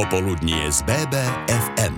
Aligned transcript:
Popoludnie 0.00 0.64
z 0.72 0.80
BBFM. 0.88 1.92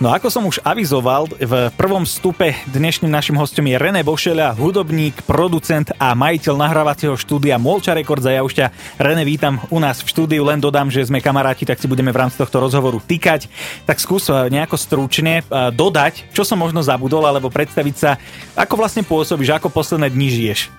No 0.00 0.08
ako 0.08 0.32
som 0.32 0.48
už 0.48 0.64
avizoval, 0.64 1.28
v 1.36 1.68
prvom 1.76 2.00
stupe 2.08 2.56
dnešným 2.72 3.12
našim 3.12 3.36
hostom 3.36 3.68
je 3.68 3.76
René 3.76 4.00
Bošeľa, 4.00 4.56
hudobník, 4.56 5.20
producent 5.28 5.92
a 6.00 6.16
majiteľ 6.16 6.56
nahrávacieho 6.56 7.12
štúdia 7.12 7.60
Molča 7.60 7.92
Records 7.92 8.24
a 8.24 8.40
Jaušťa. 8.40 8.96
René, 8.96 9.28
vítam 9.28 9.60
u 9.68 9.76
nás 9.84 10.00
v 10.00 10.08
štúdiu, 10.08 10.48
len 10.48 10.64
dodám, 10.64 10.88
že 10.88 11.04
sme 11.04 11.20
kamaráti, 11.20 11.68
tak 11.68 11.76
si 11.76 11.84
budeme 11.84 12.08
v 12.08 12.24
rámci 12.24 12.40
tohto 12.40 12.56
rozhovoru 12.56 13.04
týkať. 13.04 13.52
Tak 13.84 14.00
skús 14.00 14.32
eh, 14.32 14.48
nejako 14.48 14.80
stručne 14.80 15.44
eh, 15.44 15.68
dodať, 15.76 16.32
čo 16.32 16.48
som 16.48 16.56
možno 16.56 16.80
zabudol, 16.80 17.20
alebo 17.28 17.52
predstaviť 17.52 17.94
sa, 18.00 18.16
ako 18.56 18.80
vlastne 18.80 19.04
pôsobíš, 19.04 19.60
ako 19.60 19.68
posledné 19.68 20.08
dni 20.08 20.28
žiješ. 20.32 20.72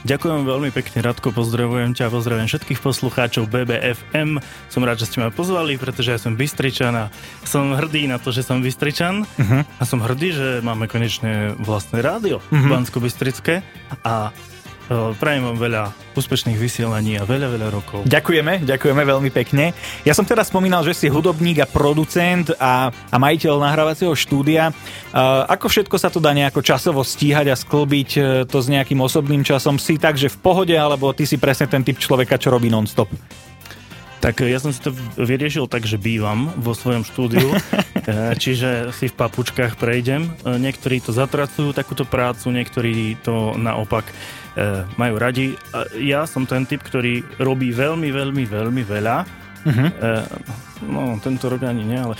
Ďakujem 0.00 0.48
veľmi 0.48 0.72
pekne, 0.72 1.04
Radko, 1.04 1.28
pozdravujem 1.28 1.92
ťa, 1.92 2.08
pozdravujem 2.08 2.48
všetkých 2.48 2.80
poslucháčov 2.80 3.52
BBFM. 3.52 4.40
Som 4.72 4.80
rád, 4.80 4.96
že 4.96 5.12
ste 5.12 5.20
ma 5.20 5.28
pozvali, 5.28 5.76
pretože 5.76 6.16
ja 6.16 6.16
som 6.16 6.40
Bystričan 6.40 6.96
a 6.96 7.04
som 7.44 7.76
hrdý 7.76 8.08
na 8.08 8.16
to, 8.16 8.32
že 8.32 8.40
som 8.40 8.64
Bystričan 8.64 9.28
uh-huh. 9.28 9.60
a 9.60 9.82
som 9.84 10.00
hrdý, 10.00 10.32
že 10.32 10.48
máme 10.64 10.88
konečne 10.88 11.52
vlastné 11.60 12.00
rádio 12.00 12.40
uh-huh. 12.40 12.72
Bansko-Bystrické 12.72 13.60
a 14.00 14.32
Prajem 14.90 15.46
vám 15.46 15.54
veľa 15.54 15.82
úspešných 16.18 16.58
vysielaní 16.58 17.14
a 17.14 17.22
veľa, 17.22 17.46
veľa 17.54 17.68
rokov. 17.70 18.02
Ďakujeme, 18.10 18.66
ďakujeme 18.66 19.02
veľmi 19.06 19.30
pekne. 19.30 19.70
Ja 20.02 20.18
som 20.18 20.26
teraz 20.26 20.50
spomínal, 20.50 20.82
že 20.82 20.98
si 20.98 21.06
hudobník 21.06 21.62
a 21.62 21.70
producent 21.70 22.50
a, 22.58 22.90
a 22.90 23.16
majiteľ 23.22 23.62
nahrávacieho 23.62 24.10
štúdia. 24.18 24.74
Uh, 25.14 25.46
ako 25.46 25.70
všetko 25.70 25.94
sa 25.94 26.10
to 26.10 26.18
dá 26.18 26.34
nejako 26.34 26.66
časovo 26.66 27.06
stíhať 27.06 27.54
a 27.54 27.56
sklbiť 27.56 28.10
uh, 28.18 28.24
to 28.50 28.58
s 28.58 28.66
nejakým 28.66 28.98
osobným 28.98 29.46
časom? 29.46 29.78
Si 29.78 29.94
tak, 29.94 30.18
že 30.18 30.26
v 30.26 30.42
pohode, 30.42 30.74
alebo 30.74 31.14
ty 31.14 31.22
si 31.22 31.38
presne 31.38 31.70
ten 31.70 31.86
typ 31.86 31.94
človeka, 31.94 32.34
čo 32.34 32.50
robí 32.50 32.66
non-stop? 32.66 33.14
Tak 34.20 34.42
ja 34.42 34.58
som 34.58 34.74
si 34.74 34.82
to 34.84 34.90
vyriešil 35.16 35.70
tak, 35.70 35.86
že 35.86 35.96
bývam 35.96 36.50
vo 36.58 36.74
svojom 36.74 37.06
štúdiu, 37.06 37.46
čiže 38.36 38.94
si 38.96 39.06
v 39.10 39.18
papučkách 39.18 39.76
prejdem. 39.76 40.30
Niektorí 40.44 41.04
to 41.04 41.12
zatracujú, 41.12 41.76
takúto 41.76 42.08
prácu, 42.08 42.50
niektorí 42.50 43.20
to 43.20 43.54
naopak 43.56 44.08
e, 44.08 44.12
majú 44.96 45.14
radi. 45.20 45.54
Ja 46.00 46.24
som 46.24 46.48
ten 46.48 46.64
typ, 46.64 46.80
ktorý 46.80 47.22
robí 47.38 47.70
veľmi, 47.70 48.08
veľmi, 48.08 48.44
veľmi 48.48 48.82
veľa. 48.84 49.16
Uh-huh. 49.60 49.88
E, 49.92 50.08
no, 50.88 51.20
tento 51.20 51.52
rok 51.52 51.68
ani 51.68 51.84
nie, 51.84 52.00
ale 52.00 52.16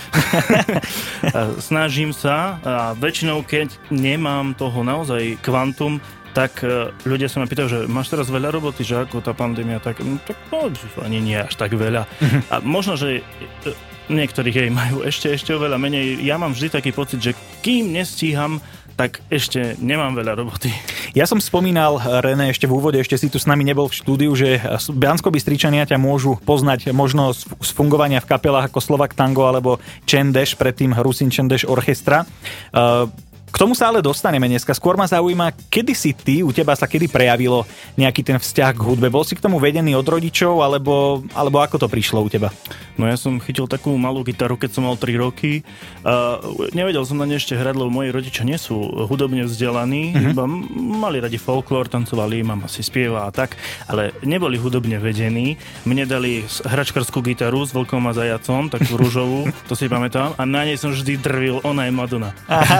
snažím 1.69 2.13
sa 2.13 2.61
a 2.61 2.93
väčšinou, 2.93 3.41
keď 3.41 3.73
nemám 3.89 4.53
toho 4.53 4.85
naozaj 4.85 5.41
kvantum, 5.41 5.97
tak 6.31 6.63
e, 6.63 6.93
ľudia 7.03 7.27
sa 7.27 7.43
ma 7.43 7.49
pýtajú, 7.49 7.67
že 7.67 7.79
máš 7.91 8.13
teraz 8.13 8.31
veľa 8.31 8.53
roboty, 8.53 8.85
že 8.85 9.03
ako 9.03 9.19
tá 9.19 9.35
pandémia, 9.35 9.83
tak, 9.83 9.99
no, 10.05 10.21
tak 10.23 10.37
no, 10.53 10.69
ani 11.03 11.19
nie 11.19 11.37
až 11.37 11.57
tak 11.57 11.75
veľa. 11.75 12.07
Uh-huh. 12.07 12.41
A 12.53 12.55
možno, 12.63 12.95
že 12.95 13.25
e, 13.65 13.73
niektorých 14.09 14.55
jej 14.65 14.69
majú 14.71 15.05
ešte, 15.05 15.29
ešte 15.29 15.51
oveľa 15.53 15.77
menej. 15.77 16.23
Ja 16.25 16.39
mám 16.41 16.57
vždy 16.57 16.73
taký 16.73 16.95
pocit, 16.95 17.21
že 17.21 17.37
kým 17.61 17.93
nestíham 17.93 18.63
tak 19.01 19.23
ešte 19.33 19.79
nemám 19.81 20.13
veľa 20.13 20.37
roboty. 20.37 20.69
Ja 21.17 21.25
som 21.25 21.41
spomínal, 21.41 21.97
René, 22.21 22.53
ešte 22.53 22.69
v 22.69 22.77
úvode, 22.77 23.01
ešte 23.01 23.17
si 23.17 23.33
tu 23.33 23.41
s 23.41 23.49
nami 23.49 23.65
nebol 23.65 23.89
v 23.89 23.97
štúdiu, 23.97 24.31
že 24.37 24.61
bansko 24.93 25.33
bystričania 25.33 25.89
ťa 25.89 25.97
môžu 25.97 26.37
poznať 26.45 26.93
možno 26.93 27.33
z 27.33 27.71
fungovania 27.73 28.21
v 28.21 28.29
kapelách 28.29 28.69
ako 28.69 28.77
Slovak 28.77 29.17
Tango 29.17 29.49
alebo 29.49 29.81
Čendeš, 30.05 30.53
predtým 30.53 30.93
Rusin 30.93 31.33
Čendeš 31.33 31.65
Orchestra. 31.65 32.29
Uh, 32.69 33.09
k 33.51 33.59
tomu 33.59 33.75
sa 33.75 33.91
ale 33.91 33.99
dostaneme 33.99 34.47
dneska. 34.47 34.71
Skôr 34.71 34.95
ma 34.95 35.05
zaujíma, 35.05 35.51
kedy 35.67 35.93
si 35.93 36.15
ty, 36.15 36.39
u 36.39 36.55
teba 36.55 36.71
sa 36.73 36.87
kedy 36.87 37.11
prejavilo 37.11 37.67
nejaký 37.99 38.23
ten 38.23 38.39
vzťah 38.39 38.71
k 38.71 38.81
hudbe? 38.81 39.11
Bol 39.11 39.27
si 39.27 39.35
k 39.35 39.43
tomu 39.43 39.59
vedený 39.59 39.93
od 39.99 40.07
rodičov, 40.07 40.63
alebo, 40.63 41.21
alebo 41.35 41.59
ako 41.59 41.83
to 41.83 41.87
prišlo 41.91 42.23
u 42.23 42.29
teba? 42.31 42.49
No 42.95 43.09
ja 43.09 43.17
som 43.19 43.41
chytil 43.43 43.65
takú 43.67 43.91
malú 43.99 44.21
gitaru, 44.21 44.55
keď 44.55 44.69
som 44.77 44.87
mal 44.87 44.95
3 44.95 45.17
roky. 45.19 45.65
Uh, 46.05 46.69
nevedel 46.71 47.03
som 47.03 47.19
na 47.19 47.27
ne 47.27 47.39
ešte 47.39 47.57
hrať, 47.57 47.75
lebo 47.75 47.89
moji 47.91 48.13
rodičia 48.13 48.45
nie 48.45 48.61
sú 48.61 48.77
hudobne 49.09 49.43
vzdelaní, 49.47 50.13
uh-huh. 50.13 50.31
iba 50.31 50.45
mali 50.77 51.17
radi 51.17 51.41
folklór, 51.41 51.89
tancovali, 51.89 52.45
mama 52.45 52.69
si 52.69 52.85
spieva 52.85 53.25
a 53.27 53.33
tak, 53.33 53.57
ale 53.89 54.13
neboli 54.21 54.61
hudobne 54.61 55.01
vedení. 55.01 55.57
Mne 55.83 56.05
dali 56.05 56.45
hračkarskú 56.45 57.25
gitaru 57.25 57.65
s 57.65 57.73
vlkom 57.73 58.05
a 58.05 58.13
zajacom, 58.13 58.69
takú 58.69 58.95
rúžovú, 59.01 59.49
to 59.69 59.73
si 59.73 59.89
pamätám, 59.89 60.37
a 60.37 60.43
na 60.45 60.63
nej 60.63 60.77
som 60.77 60.93
vždy 60.93 61.17
drvil, 61.17 61.57
ona 61.65 61.89
je 61.89 61.91
Madonna. 61.91 62.31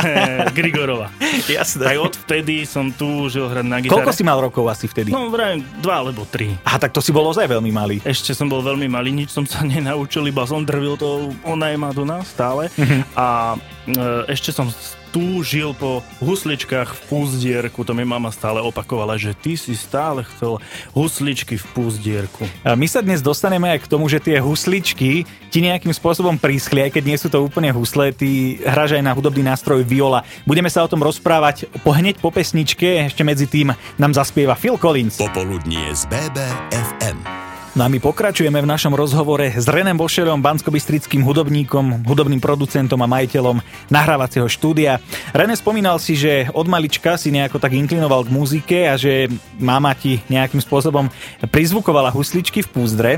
Grigorova. 0.62 1.08
Jasné. 1.58 1.84
Aj 1.92 1.98
odvtedy 1.98 2.64
som 2.70 2.94
tu 2.94 3.26
žil 3.28 3.50
hrať 3.50 3.66
na 3.66 3.82
gitare. 3.82 3.98
Koľko 3.98 4.14
si 4.14 4.24
mal 4.24 4.38
rokov 4.38 4.70
asi 4.70 4.86
vtedy? 4.86 5.10
No, 5.10 5.34
vrajím, 5.34 5.66
dva 5.82 6.06
alebo 6.06 6.24
tri. 6.30 6.54
A 6.62 6.78
tak 6.78 6.94
to 6.94 7.02
si 7.02 7.10
bol 7.10 7.26
ozaj 7.26 7.50
veľmi 7.50 7.72
malý. 7.74 7.98
Ešte 8.06 8.38
som 8.38 8.46
bol 8.46 8.62
veľmi 8.62 8.86
malý, 8.86 9.10
nič 9.10 9.34
som 9.34 9.44
sa 9.50 9.66
nenaučil, 9.68 10.30
iba 10.30 10.46
som 10.46 10.62
drvil 10.62 10.96
to 11.02 11.34
ona 11.42 11.74
je 11.74 11.78
Madonna 11.82 12.22
stále. 12.22 12.70
Mm-hmm. 12.78 13.02
A 13.18 13.58
e, 13.90 14.00
ešte 14.30 14.54
som 14.54 14.70
túžil 15.12 15.76
po 15.76 16.02
husličkách 16.24 16.96
v 16.96 17.02
púzdierku. 17.12 17.84
To 17.84 17.92
mi 17.92 18.08
mama 18.08 18.32
stále 18.32 18.64
opakovala, 18.64 19.20
že 19.20 19.36
ty 19.36 19.60
si 19.60 19.76
stále 19.76 20.24
chcel 20.36 20.58
husličky 20.96 21.60
v 21.60 21.66
púzdierku. 21.76 22.48
A 22.64 22.74
my 22.80 22.88
sa 22.88 23.04
dnes 23.04 23.20
dostaneme 23.20 23.68
aj 23.70 23.86
k 23.86 23.92
tomu, 23.92 24.08
že 24.08 24.24
tie 24.24 24.40
husličky 24.40 25.28
ti 25.52 25.60
nejakým 25.60 25.92
spôsobom 25.92 26.40
prískli, 26.40 26.88
aj 26.88 26.96
keď 26.96 27.04
nie 27.04 27.20
sú 27.20 27.28
to 27.28 27.44
úplne 27.44 27.70
husle, 27.76 28.16
ty 28.16 28.64
hráš 28.64 28.96
aj 28.96 29.04
na 29.04 29.12
hudobný 29.12 29.44
nástroj 29.44 29.84
viola. 29.84 30.24
Budeme 30.48 30.72
sa 30.72 30.88
o 30.88 30.90
tom 30.90 31.04
rozprávať 31.04 31.68
po 31.84 31.92
hneď 31.92 32.24
po 32.24 32.32
pesničke, 32.32 33.12
ešte 33.12 33.28
medzi 33.28 33.46
tým 33.52 33.76
nám 34.00 34.12
zaspieva 34.16 34.56
Phil 34.56 34.80
Collins. 34.80 35.20
Popoludnie 35.20 35.92
z 35.92 36.08
BBFM. 36.08 37.51
No 37.72 37.88
a 37.88 37.92
my 37.92 38.04
pokračujeme 38.04 38.60
v 38.60 38.68
našom 38.68 38.92
rozhovore 38.92 39.48
s 39.48 39.64
Renem 39.64 39.96
Bošerom, 39.96 40.44
banskobistrickým 40.44 41.24
hudobníkom, 41.24 42.04
hudobným 42.04 42.44
producentom 42.44 43.00
a 43.00 43.08
majiteľom 43.08 43.64
nahrávacieho 43.88 44.44
štúdia. 44.52 45.00
René 45.32 45.56
spomínal 45.56 45.96
si, 45.96 46.20
že 46.20 46.52
od 46.52 46.68
malička 46.68 47.16
si 47.16 47.32
nejako 47.32 47.64
tak 47.64 47.72
inklinoval 47.72 48.28
k 48.28 48.34
muzike 48.36 48.80
a 48.92 49.00
že 49.00 49.32
máma 49.56 49.96
ti 49.96 50.20
nejakým 50.28 50.60
spôsobom 50.60 51.08
prizvukovala 51.48 52.12
husličky 52.12 52.60
v 52.60 52.72
púzdre. 52.76 53.12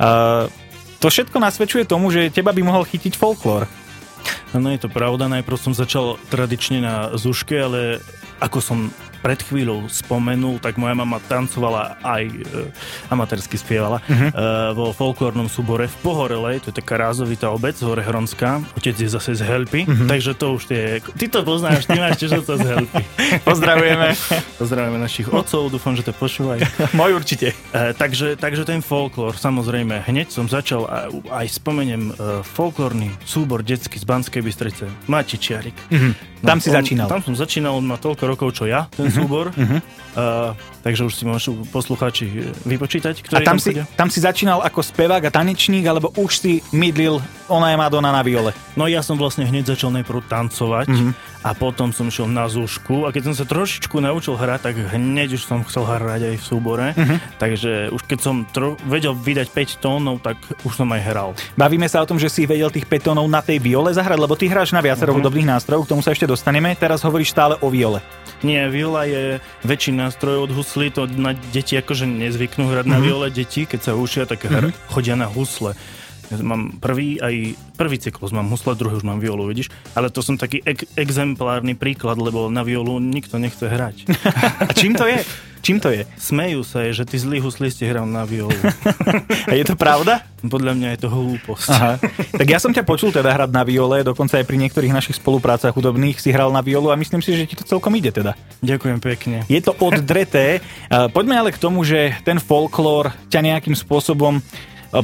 Uh, 0.00 0.48
to 0.96 1.12
všetko 1.12 1.36
nasvedčuje 1.36 1.84
tomu, 1.84 2.08
že 2.08 2.32
teba 2.32 2.56
by 2.56 2.64
mohol 2.64 2.88
chytiť 2.88 3.20
folklór. 3.20 3.68
No 4.56 4.72
je 4.72 4.80
to 4.80 4.88
pravda, 4.88 5.28
najprv 5.28 5.60
som 5.60 5.76
začal 5.76 6.16
tradične 6.32 6.80
na 6.80 7.12
zuške, 7.20 7.52
ale 7.52 8.00
ako 8.40 8.64
som 8.64 8.78
pred 9.20 9.40
chvíľou 9.44 9.86
spomenul, 9.86 10.58
tak 10.58 10.80
moja 10.80 10.96
mama 10.96 11.20
tancovala 11.28 12.00
aj 12.00 12.24
e, 12.28 12.40
amatérsky 13.12 13.60
spievala 13.60 14.00
uh-huh. 14.00 14.28
e, 14.28 14.32
vo 14.72 14.90
folklórnom 14.96 15.46
súbore 15.46 15.86
v 15.86 15.96
Pohorelej, 16.00 16.64
to 16.64 16.72
je 16.72 16.80
taká 16.80 16.96
rázovitá 16.96 17.52
obec, 17.52 17.76
hore 17.84 18.00
Hronská. 18.00 18.64
Otec 18.74 18.96
je 18.96 19.08
zase 19.08 19.36
z 19.36 19.44
Helpy, 19.44 19.84
uh-huh. 19.84 20.08
takže 20.08 20.32
to 20.34 20.56
už 20.56 20.62
je... 20.72 21.04
Ty 21.04 21.26
to 21.28 21.40
poznáš, 21.44 21.84
ty 21.84 22.00
máš 22.00 22.16
tiež 22.16 22.40
z 22.40 22.64
Helpy. 22.64 23.00
Pozdravujeme. 23.48 24.16
Pozdravujeme 24.56 24.98
našich 24.98 25.28
otcov, 25.28 25.68
dúfam, 25.68 25.92
že 25.92 26.02
to 26.02 26.16
počúvajú. 26.16 26.64
Môj 26.98 27.20
určite. 27.20 27.52
E, 27.76 27.92
takže, 27.92 28.40
takže 28.40 28.64
ten 28.64 28.80
folklór, 28.80 29.36
samozrejme, 29.36 30.08
hneď 30.08 30.32
som 30.32 30.48
začal 30.48 30.88
aj, 30.88 31.12
aj 31.28 31.46
spomeniem 31.60 32.02
e, 32.10 32.40
folklórny 32.42 33.12
súbor 33.28 33.60
detský 33.60 34.00
z 34.00 34.08
Banskej 34.08 34.40
Bystrice, 34.40 34.88
Matičiarik. 35.06 35.76
Uh-huh. 35.92 36.29
No, 36.40 36.56
tam 36.56 36.58
si 36.60 36.72
on, 36.72 36.80
začínal. 36.80 37.06
Tam 37.06 37.20
som 37.20 37.34
začínal, 37.36 37.76
on 37.76 37.84
má 37.84 38.00
toľko 38.00 38.24
rokov, 38.24 38.48
čo 38.56 38.64
ja, 38.64 38.88
ten 38.92 39.08
uh-huh. 39.08 39.16
súbor. 39.20 39.52
Uh-huh. 39.52 39.80
Uh, 40.10 40.56
takže 40.80 41.06
už 41.06 41.12
si 41.12 41.24
môžu 41.28 41.52
poslucháči 41.68 42.50
vypočítať, 42.64 43.14
ktorý 43.20 43.44
a 43.44 43.46
tam, 43.46 43.56
tam 43.56 43.58
si, 43.60 43.70
tam 43.76 44.08
si 44.08 44.18
začínal 44.24 44.64
ako 44.64 44.80
spevák 44.80 45.28
a 45.28 45.30
tanečník, 45.30 45.84
alebo 45.84 46.10
už 46.16 46.32
si 46.40 46.52
mydlil 46.72 47.20
Ona 47.50 47.74
je 47.74 47.76
Madonna 47.76 48.14
na 48.14 48.22
viole? 48.22 48.54
No 48.78 48.86
ja 48.86 49.02
som 49.02 49.18
vlastne 49.18 49.42
hneď 49.42 49.74
začal 49.74 49.90
najprv 49.90 50.22
tancovať 50.30 50.86
uh-huh. 50.86 51.10
a 51.42 51.50
potom 51.50 51.90
som 51.90 52.06
šiel 52.06 52.30
na 52.30 52.46
zúšku 52.46 53.04
a 53.04 53.12
keď 53.12 53.30
som 53.30 53.34
sa 53.34 53.44
trošičku 53.44 53.98
naučil 53.98 54.38
hrať, 54.38 54.70
tak 54.70 54.74
hneď 54.94 55.34
už 55.34 55.42
som 55.42 55.66
chcel 55.66 55.82
hrať 55.82 56.30
aj 56.30 56.36
v 56.38 56.44
súbore. 56.46 56.86
Uh-huh. 56.94 57.18
Takže 57.42 57.90
už 57.90 58.06
keď 58.06 58.18
som 58.22 58.46
tro- 58.46 58.78
vedel 58.86 59.18
vydať 59.18 59.50
5 59.50 59.82
tónov, 59.82 60.22
tak 60.22 60.38
už 60.62 60.72
som 60.78 60.86
aj 60.94 61.02
hral. 61.02 61.30
Bavíme 61.58 61.90
sa 61.90 62.00
o 62.00 62.08
tom, 62.08 62.22
že 62.22 62.30
si 62.30 62.46
vedel 62.46 62.70
tých 62.70 62.86
5 62.86 63.10
tónov 63.10 63.26
na 63.26 63.42
tej 63.42 63.58
viole 63.58 63.90
zahrať, 63.90 64.18
lebo 64.22 64.38
ty 64.38 64.46
hráš 64.46 64.70
na 64.70 64.78
viacero 64.78 65.10
uh-huh. 65.10 65.18
hudobných 65.18 65.50
nástrojov, 65.50 65.90
k 65.90 65.90
tomu 65.90 66.06
sa 66.06 66.14
ešte 66.14 66.29
dostaneme. 66.30 66.78
Teraz 66.78 67.02
hovoríš 67.02 67.34
stále 67.34 67.58
o 67.58 67.68
viole. 67.68 67.98
Nie, 68.40 68.70
viola 68.72 69.04
je 69.04 69.36
väčší 69.66 69.92
nástroj 69.92 70.48
od 70.48 70.50
husly, 70.54 70.88
to 70.88 71.04
na 71.10 71.36
deti 71.52 71.76
akože 71.76 72.08
nezvyknú 72.08 72.70
hrať 72.72 72.86
mm-hmm. 72.86 72.94
na 72.94 72.98
mhm. 72.98 73.04
viole. 73.04 73.26
Deti, 73.28 73.66
keď 73.66 73.80
sa 73.80 73.92
učia, 73.98 74.24
tak 74.24 74.46
mm-hmm. 74.46 74.72
chodia 74.88 75.18
na 75.18 75.28
husle. 75.28 75.76
Ja 76.30 76.38
mám 76.46 76.78
prvý, 76.78 77.18
aj 77.18 77.58
prvý 77.74 77.98
cyklus 77.98 78.30
mám 78.30 78.46
husle, 78.54 78.78
druhý 78.78 79.02
už 79.02 79.06
mám 79.06 79.18
violu, 79.18 79.50
vidíš? 79.50 79.74
Ale 79.98 80.14
to 80.14 80.22
som 80.22 80.38
taký 80.38 80.62
ek- 80.62 80.86
exemplárny 80.94 81.74
príklad, 81.74 82.22
lebo 82.22 82.46
na 82.46 82.62
violu 82.62 83.02
nikto 83.02 83.34
nechce 83.42 83.66
hrať. 83.66 84.06
A 84.70 84.70
čím 84.70 84.94
to 84.94 85.10
je? 85.10 85.18
Čím 85.60 85.76
to 85.76 85.92
je? 85.92 86.08
Smejú 86.16 86.64
sa, 86.64 86.88
je, 86.88 86.96
že 86.96 87.04
tí 87.04 87.20
zlí 87.20 87.36
huslisti 87.36 87.84
hrajú 87.84 88.08
na 88.08 88.24
violu. 88.24 88.56
A 89.50 89.52
je 89.52 89.64
to 89.66 89.76
pravda? 89.76 90.24
Podľa 90.40 90.72
mňa 90.72 90.88
je 90.96 91.00
to 91.04 91.08
hlúposť. 91.12 91.68
Aha. 91.68 92.00
Tak 92.32 92.46
ja 92.48 92.56
som 92.56 92.72
ťa 92.72 92.80
počul 92.80 93.12
teda 93.12 93.28
hrať 93.28 93.52
na 93.52 93.60
viole, 93.60 94.00
dokonca 94.00 94.40
aj 94.40 94.48
pri 94.48 94.56
niektorých 94.56 94.88
našich 94.88 95.20
spoluprácach 95.20 95.76
hudobných 95.76 96.16
si 96.16 96.32
hral 96.32 96.48
na 96.48 96.64
violu 96.64 96.88
a 96.88 96.96
myslím 96.96 97.20
si, 97.20 97.36
že 97.36 97.44
ti 97.44 97.60
to 97.60 97.68
celkom 97.68 97.92
ide 97.92 98.08
teda. 98.08 98.32
Ďakujem 98.64 98.98
pekne. 99.04 99.36
Je 99.52 99.60
to 99.60 99.76
oddreté. 99.76 100.64
Poďme 100.88 101.36
ale 101.36 101.52
k 101.52 101.60
tomu, 101.60 101.84
že 101.84 102.16
ten 102.24 102.40
folklór 102.40 103.12
ťa 103.28 103.44
nejakým 103.44 103.76
spôsobom 103.76 104.40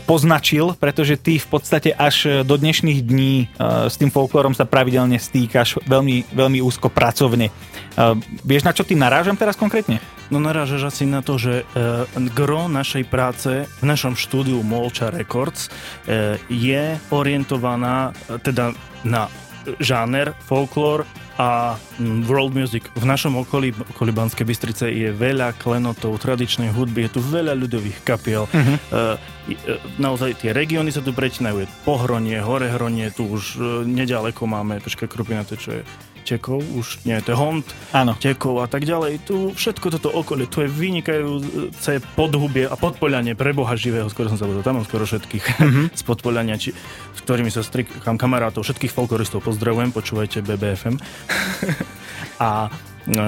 poznačil, 0.07 0.75
pretože 0.77 1.15
ty 1.15 1.39
v 1.39 1.47
podstate 1.47 1.95
až 1.95 2.43
do 2.43 2.59
dnešných 2.59 3.01
dní 3.07 3.47
s 3.87 3.95
tým 3.95 4.11
folklórom 4.11 4.51
sa 4.51 4.67
pravidelne 4.67 5.17
stýkaš 5.17 5.87
veľmi, 5.87 6.27
veľmi 6.35 6.59
úzko 6.59 6.91
pracovne. 6.91 7.55
Vieš, 8.43 8.67
na 8.67 8.75
čo 8.75 8.83
tým 8.83 8.99
narážam 8.99 9.39
teraz 9.39 9.55
konkrétne? 9.55 10.03
No 10.27 10.43
narážaš 10.43 10.91
asi 10.91 11.07
na 11.07 11.23
to, 11.23 11.39
že 11.39 11.63
uh, 11.63 12.03
gro 12.35 12.67
našej 12.67 13.07
práce 13.07 13.63
v 13.63 13.85
našom 13.87 14.19
štúdiu 14.19 14.59
Molča 14.67 15.15
Records 15.15 15.71
je 16.51 16.99
orientovaná 17.15 18.11
teda 18.43 18.75
na 19.07 19.31
žáner, 19.83 20.33
folklór 20.47 21.07
a 21.37 21.77
world 22.25 22.57
music. 22.57 22.89
V 22.97 23.05
našom 23.05 23.37
okolí, 23.37 23.77
okolí 23.77 24.09
Banskej 24.13 24.49
Bystrice 24.49 24.89
je 24.89 25.13
veľa 25.13 25.53
klenotov 25.61 26.17
tradičnej 26.17 26.73
hudby, 26.73 27.07
je 27.07 27.15
tu 27.17 27.21
veľa 27.21 27.53
ľudových 27.53 28.01
kapiel. 28.09 28.49
Uh-huh. 28.49 28.77
Uh, 28.89 29.21
naozaj 30.01 30.41
tie 30.41 30.57
regióny 30.57 30.89
sa 30.89 31.05
tu 31.05 31.13
pretinajú. 31.13 31.63
Je 31.63 31.69
Pohronie, 31.85 32.41
Horehronie, 32.41 33.13
tu 33.13 33.29
už 33.29 33.61
nedaleko 33.85 34.49
máme, 34.49 34.81
počkaj, 34.81 35.07
Krupina, 35.13 35.45
to 35.45 35.61
čo 35.61 35.81
je 35.81 35.83
Tekov, 36.27 36.59
už 36.75 37.07
nie, 37.07 37.15
to 37.23 37.31
je 37.33 37.39
Hont, 37.39 37.63
Áno. 37.95 38.19
Tekov 38.19 38.59
a 38.59 38.67
tak 38.67 38.83
ďalej. 38.83 39.23
Tu 39.23 39.55
všetko 39.55 39.95
toto 39.95 40.11
okolie, 40.11 40.51
tu 40.51 40.59
je 40.59 40.67
vynikajúce 40.67 42.03
podhubie 42.19 42.67
a 42.67 42.75
podpoľanie 42.75 43.39
pre 43.39 43.55
Boha 43.55 43.79
živého, 43.79 44.11
skoro 44.11 44.27
som 44.27 44.35
sa 44.35 44.51
budol, 44.51 44.67
tam 44.67 44.83
mám 44.83 44.87
skoro 44.91 45.07
všetkých 45.07 45.45
mm-hmm. 45.63 45.87
z 46.01 46.03
podpoľania, 46.03 46.59
či, 46.59 46.75
s 47.15 47.21
ktorými 47.23 47.55
sa 47.55 47.63
strikám 47.63 48.19
kamarátov, 48.19 48.67
všetkých 48.67 48.91
folkloristov 48.91 49.47
pozdravujem, 49.47 49.95
počúvajte 49.95 50.43
BBFM. 50.43 50.99
a 52.51 52.67
e, 53.07 53.23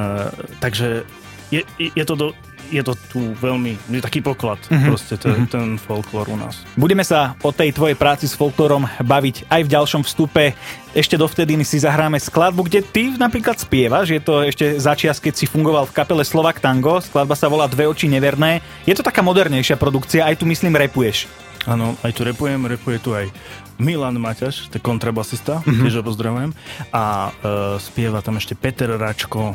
takže 0.59 1.07
je, 1.55 1.63
je 1.79 2.05
to 2.05 2.15
do, 2.19 2.27
je 2.69 2.83
to 2.85 2.93
tu 3.09 3.21
veľmi, 3.37 3.77
je 3.89 4.01
taký 4.05 4.21
poklad, 4.21 4.61
mm-hmm. 4.69 4.89
proste 4.89 5.15
to, 5.17 5.33
mm-hmm. 5.33 5.49
ten 5.49 5.67
folklór 5.81 6.29
u 6.29 6.37
nás. 6.37 6.63
Budeme 6.77 7.03
sa 7.03 7.35
o 7.41 7.51
tej 7.51 7.73
tvojej 7.73 7.97
práci 7.97 8.29
s 8.29 8.37
folklórom 8.37 8.85
baviť 9.01 9.49
aj 9.49 9.61
v 9.65 9.73
ďalšom 9.73 10.03
vstupe. 10.05 10.53
Ešte 10.93 11.21
dovtedy 11.21 11.57
si 11.65 11.81
zahráme 11.81 12.17
skladbu, 12.21 12.65
kde 12.69 12.81
ty 12.85 13.13
napríklad 13.17 13.61
spievaš, 13.61 14.13
je 14.13 14.21
to 14.23 14.45
ešte 14.45 14.81
začias, 14.81 15.21
keď 15.21 15.35
si 15.37 15.45
fungoval 15.45 15.89
v 15.89 15.95
kapele 15.97 16.25
Slovak 16.25 16.61
Tango, 16.61 17.01
skladba 17.01 17.37
sa 17.37 17.49
volá 17.49 17.69
Dve 17.69 17.89
oči 17.89 18.09
neverné. 18.09 18.65
Je 18.89 18.97
to 18.97 19.05
taká 19.05 19.21
modernejšia 19.21 19.77
produkcia, 19.77 20.25
aj 20.25 20.41
tu 20.41 20.45
myslím 20.49 20.77
repuješ. 20.77 21.29
Áno, 21.69 21.99
aj 22.01 22.17
tu 22.17 22.25
repujem, 22.25 22.65
repuje 22.65 22.97
tu 22.97 23.13
aj 23.13 23.29
Milan 23.77 24.17
Maťaš, 24.19 24.73
to 24.73 24.81
kontrabasista, 24.81 25.61
mm-hmm. 25.63 25.83
tiež 25.85 26.01
ho 26.01 26.03
pozdravujem. 26.03 26.51
A 26.91 27.31
e, 27.31 27.31
spieva 27.79 28.25
tam 28.25 28.41
ešte 28.41 28.57
Peter 28.57 28.91
Račko, 28.91 29.55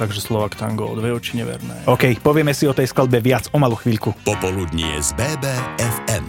takže 0.00 0.24
Slovak 0.24 0.56
Tango, 0.56 0.96
dve 0.96 1.12
oči 1.12 1.36
neverné. 1.36 1.84
OK, 1.84 2.16
povieme 2.24 2.56
si 2.56 2.64
o 2.64 2.72
tej 2.72 2.88
skladbe 2.88 3.20
viac 3.20 3.52
o 3.52 3.60
malú 3.60 3.76
chvíľku. 3.76 4.16
Popoludnie 4.24 4.96
z 5.04 5.12
BBFM. 5.12 6.24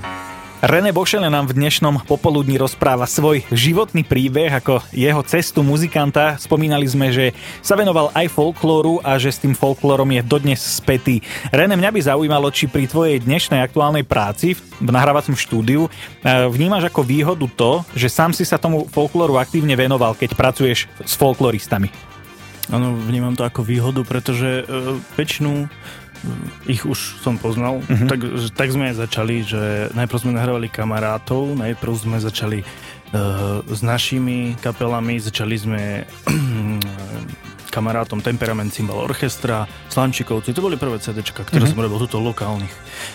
René 0.62 0.94
Bošele 0.94 1.26
nám 1.26 1.50
v 1.50 1.58
dnešnom 1.58 2.06
popoludní 2.06 2.54
rozpráva 2.54 3.10
svoj 3.10 3.42
životný 3.50 4.06
príbeh 4.06 4.62
ako 4.62 4.86
jeho 4.94 5.18
cestu 5.26 5.66
muzikanta. 5.66 6.38
Spomínali 6.38 6.86
sme, 6.86 7.10
že 7.10 7.34
sa 7.66 7.74
venoval 7.74 8.14
aj 8.14 8.30
folklóru 8.30 9.02
a 9.02 9.18
že 9.18 9.34
s 9.34 9.42
tým 9.42 9.58
folklórom 9.58 10.06
je 10.14 10.22
dodnes 10.22 10.62
spätý. 10.62 11.26
René, 11.50 11.74
mňa 11.74 11.90
by 11.90 12.00
zaujímalo, 12.06 12.54
či 12.54 12.70
pri 12.70 12.86
tvojej 12.86 13.18
dnešnej 13.26 13.58
aktuálnej 13.58 14.06
práci 14.06 14.54
v 14.54 14.90
nahrávacom 14.94 15.34
štúdiu 15.34 15.90
eh, 15.90 16.46
vnímaš 16.46 16.94
ako 16.94 17.10
výhodu 17.10 17.48
to, 17.58 17.82
že 17.98 18.14
sám 18.14 18.30
si 18.30 18.46
sa 18.46 18.62
tomu 18.62 18.86
folklóru 18.86 19.42
aktívne 19.42 19.74
venoval, 19.74 20.14
keď 20.14 20.38
pracuješ 20.38 20.86
s 21.02 21.14
folkloristami. 21.18 22.11
Áno, 22.72 22.96
vnímam 22.96 23.36
to 23.36 23.44
ako 23.44 23.68
výhodu, 23.68 24.08
pretože 24.08 24.64
e, 24.64 24.96
väčšinu 25.20 25.52
e, 25.64 25.68
ich 26.72 26.88
už 26.88 27.20
som 27.20 27.36
poznal, 27.36 27.84
uh-huh. 27.84 28.08
tak, 28.08 28.24
tak 28.56 28.72
sme 28.72 28.90
aj 28.90 28.96
začali, 29.04 29.44
že 29.44 29.92
najprv 29.92 30.22
sme 30.24 30.38
nahrávali 30.40 30.72
kamarátov, 30.72 31.52
najprv 31.60 31.94
sme 32.00 32.18
začali 32.24 32.64
uh, 32.64 33.60
s 33.68 33.84
našimi 33.84 34.56
kapelami, 34.64 35.20
začali 35.20 35.56
sme 35.60 35.82
kamarátom 37.72 38.20
Temperament 38.20 38.70
Cymbal 38.70 39.00
Orchestra, 39.08 39.64
Slančikovci, 39.88 40.52
to 40.52 40.60
boli 40.60 40.76
prvé 40.76 41.00
CD, 41.00 41.24
ktoré 41.24 41.48
mm-hmm. 41.48 41.72
som 41.72 41.80
robil 41.80 41.98
tuto 42.04 42.20
lokálnych. 42.20 42.74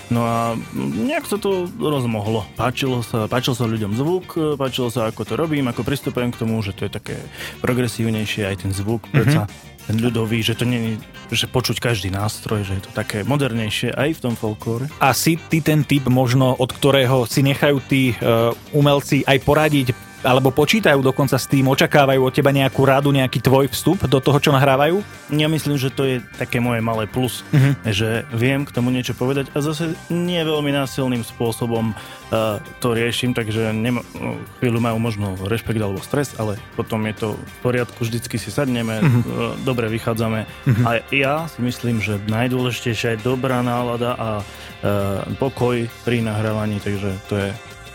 No 0.08 0.24
a 0.24 0.56
nejak 0.80 1.28
sa 1.28 1.36
to 1.36 1.68
rozmohlo. 1.76 2.48
Páčilo 2.56 3.04
sa, 3.04 3.28
páčil 3.28 3.52
sa 3.52 3.68
ľuďom 3.68 3.92
zvuk, 3.92 4.56
páčilo 4.56 4.88
sa, 4.88 5.12
ako 5.12 5.22
to 5.28 5.34
robím, 5.36 5.68
ako 5.68 5.84
pristupujem 5.84 6.32
k 6.32 6.40
tomu, 6.40 6.58
že 6.64 6.72
to 6.72 6.88
je 6.88 6.96
také 6.96 7.16
progresívnejšie 7.60 8.48
aj 8.48 8.56
ten 8.64 8.72
zvuk, 8.72 9.04
mm-hmm. 9.04 9.16
predsa 9.20 9.44
ten 9.86 10.02
ľudový, 10.02 10.42
že 10.42 10.58
to 10.58 10.66
nie 10.66 10.98
že 11.30 11.46
počuť 11.46 11.78
každý 11.78 12.10
nástroj, 12.10 12.66
že 12.66 12.78
je 12.78 12.82
to 12.86 12.92
také 12.94 13.22
modernejšie 13.22 13.94
aj 13.94 14.18
v 14.18 14.22
tom 14.22 14.34
folklóre. 14.34 14.90
A 14.98 15.14
si 15.14 15.38
ty 15.38 15.62
ten 15.62 15.86
typ 15.86 16.10
možno, 16.10 16.54
od 16.58 16.70
ktorého 16.74 17.26
si 17.26 17.46
nechajú 17.46 17.78
tí 17.86 18.14
uh, 18.18 18.50
umelci 18.74 19.22
aj 19.22 19.38
poradiť, 19.46 20.05
alebo 20.26 20.50
počítajú 20.50 20.98
dokonca 20.98 21.38
s 21.38 21.46
tým, 21.46 21.70
očakávajú 21.70 22.18
od 22.26 22.34
teba 22.34 22.50
nejakú 22.50 22.82
radu, 22.82 23.14
nejaký 23.14 23.38
tvoj 23.38 23.70
vstup 23.70 24.02
do 24.10 24.18
toho, 24.18 24.42
čo 24.42 24.50
nahrávajú? 24.50 24.98
Ja 25.30 25.46
myslím, 25.46 25.78
že 25.78 25.94
to 25.94 26.02
je 26.02 26.16
také 26.34 26.58
moje 26.58 26.82
malé 26.82 27.06
plus, 27.06 27.46
uh-huh. 27.54 27.78
že 27.86 28.26
viem 28.34 28.66
k 28.66 28.74
tomu 28.74 28.90
niečo 28.90 29.14
povedať 29.14 29.54
a 29.54 29.62
zase 29.62 29.94
nie 30.10 30.42
veľmi 30.42 30.74
násilným 30.74 31.22
spôsobom 31.22 31.94
uh, 31.94 32.58
to 32.82 32.90
riešim, 32.90 33.30
takže 33.30 33.70
nema, 33.70 34.02
no, 34.18 34.42
chvíľu 34.58 34.82
majú 34.82 34.98
možno 34.98 35.38
rešpekt 35.46 35.78
alebo 35.78 36.02
stres, 36.02 36.34
ale 36.42 36.58
potom 36.74 37.06
je 37.06 37.14
to 37.14 37.28
v 37.38 37.56
poriadku, 37.62 38.02
vždycky 38.02 38.34
si 38.42 38.50
sadneme, 38.50 38.98
uh-huh. 38.98 39.06
uh, 39.06 39.22
dobre 39.62 39.86
vychádzame 39.86 40.40
uh-huh. 40.42 40.82
a 40.82 40.90
ja 41.14 41.46
si 41.46 41.62
myslím, 41.62 42.02
že 42.02 42.18
najdôležitejšia 42.26 43.14
je 43.14 43.24
dobrá 43.24 43.62
nálada 43.62 44.18
a 44.18 44.30
uh, 44.42 45.22
pokoj 45.38 45.86
pri 46.02 46.18
nahrávaní, 46.26 46.82
takže 46.82 47.14
to 47.30 47.38
je 47.38 47.48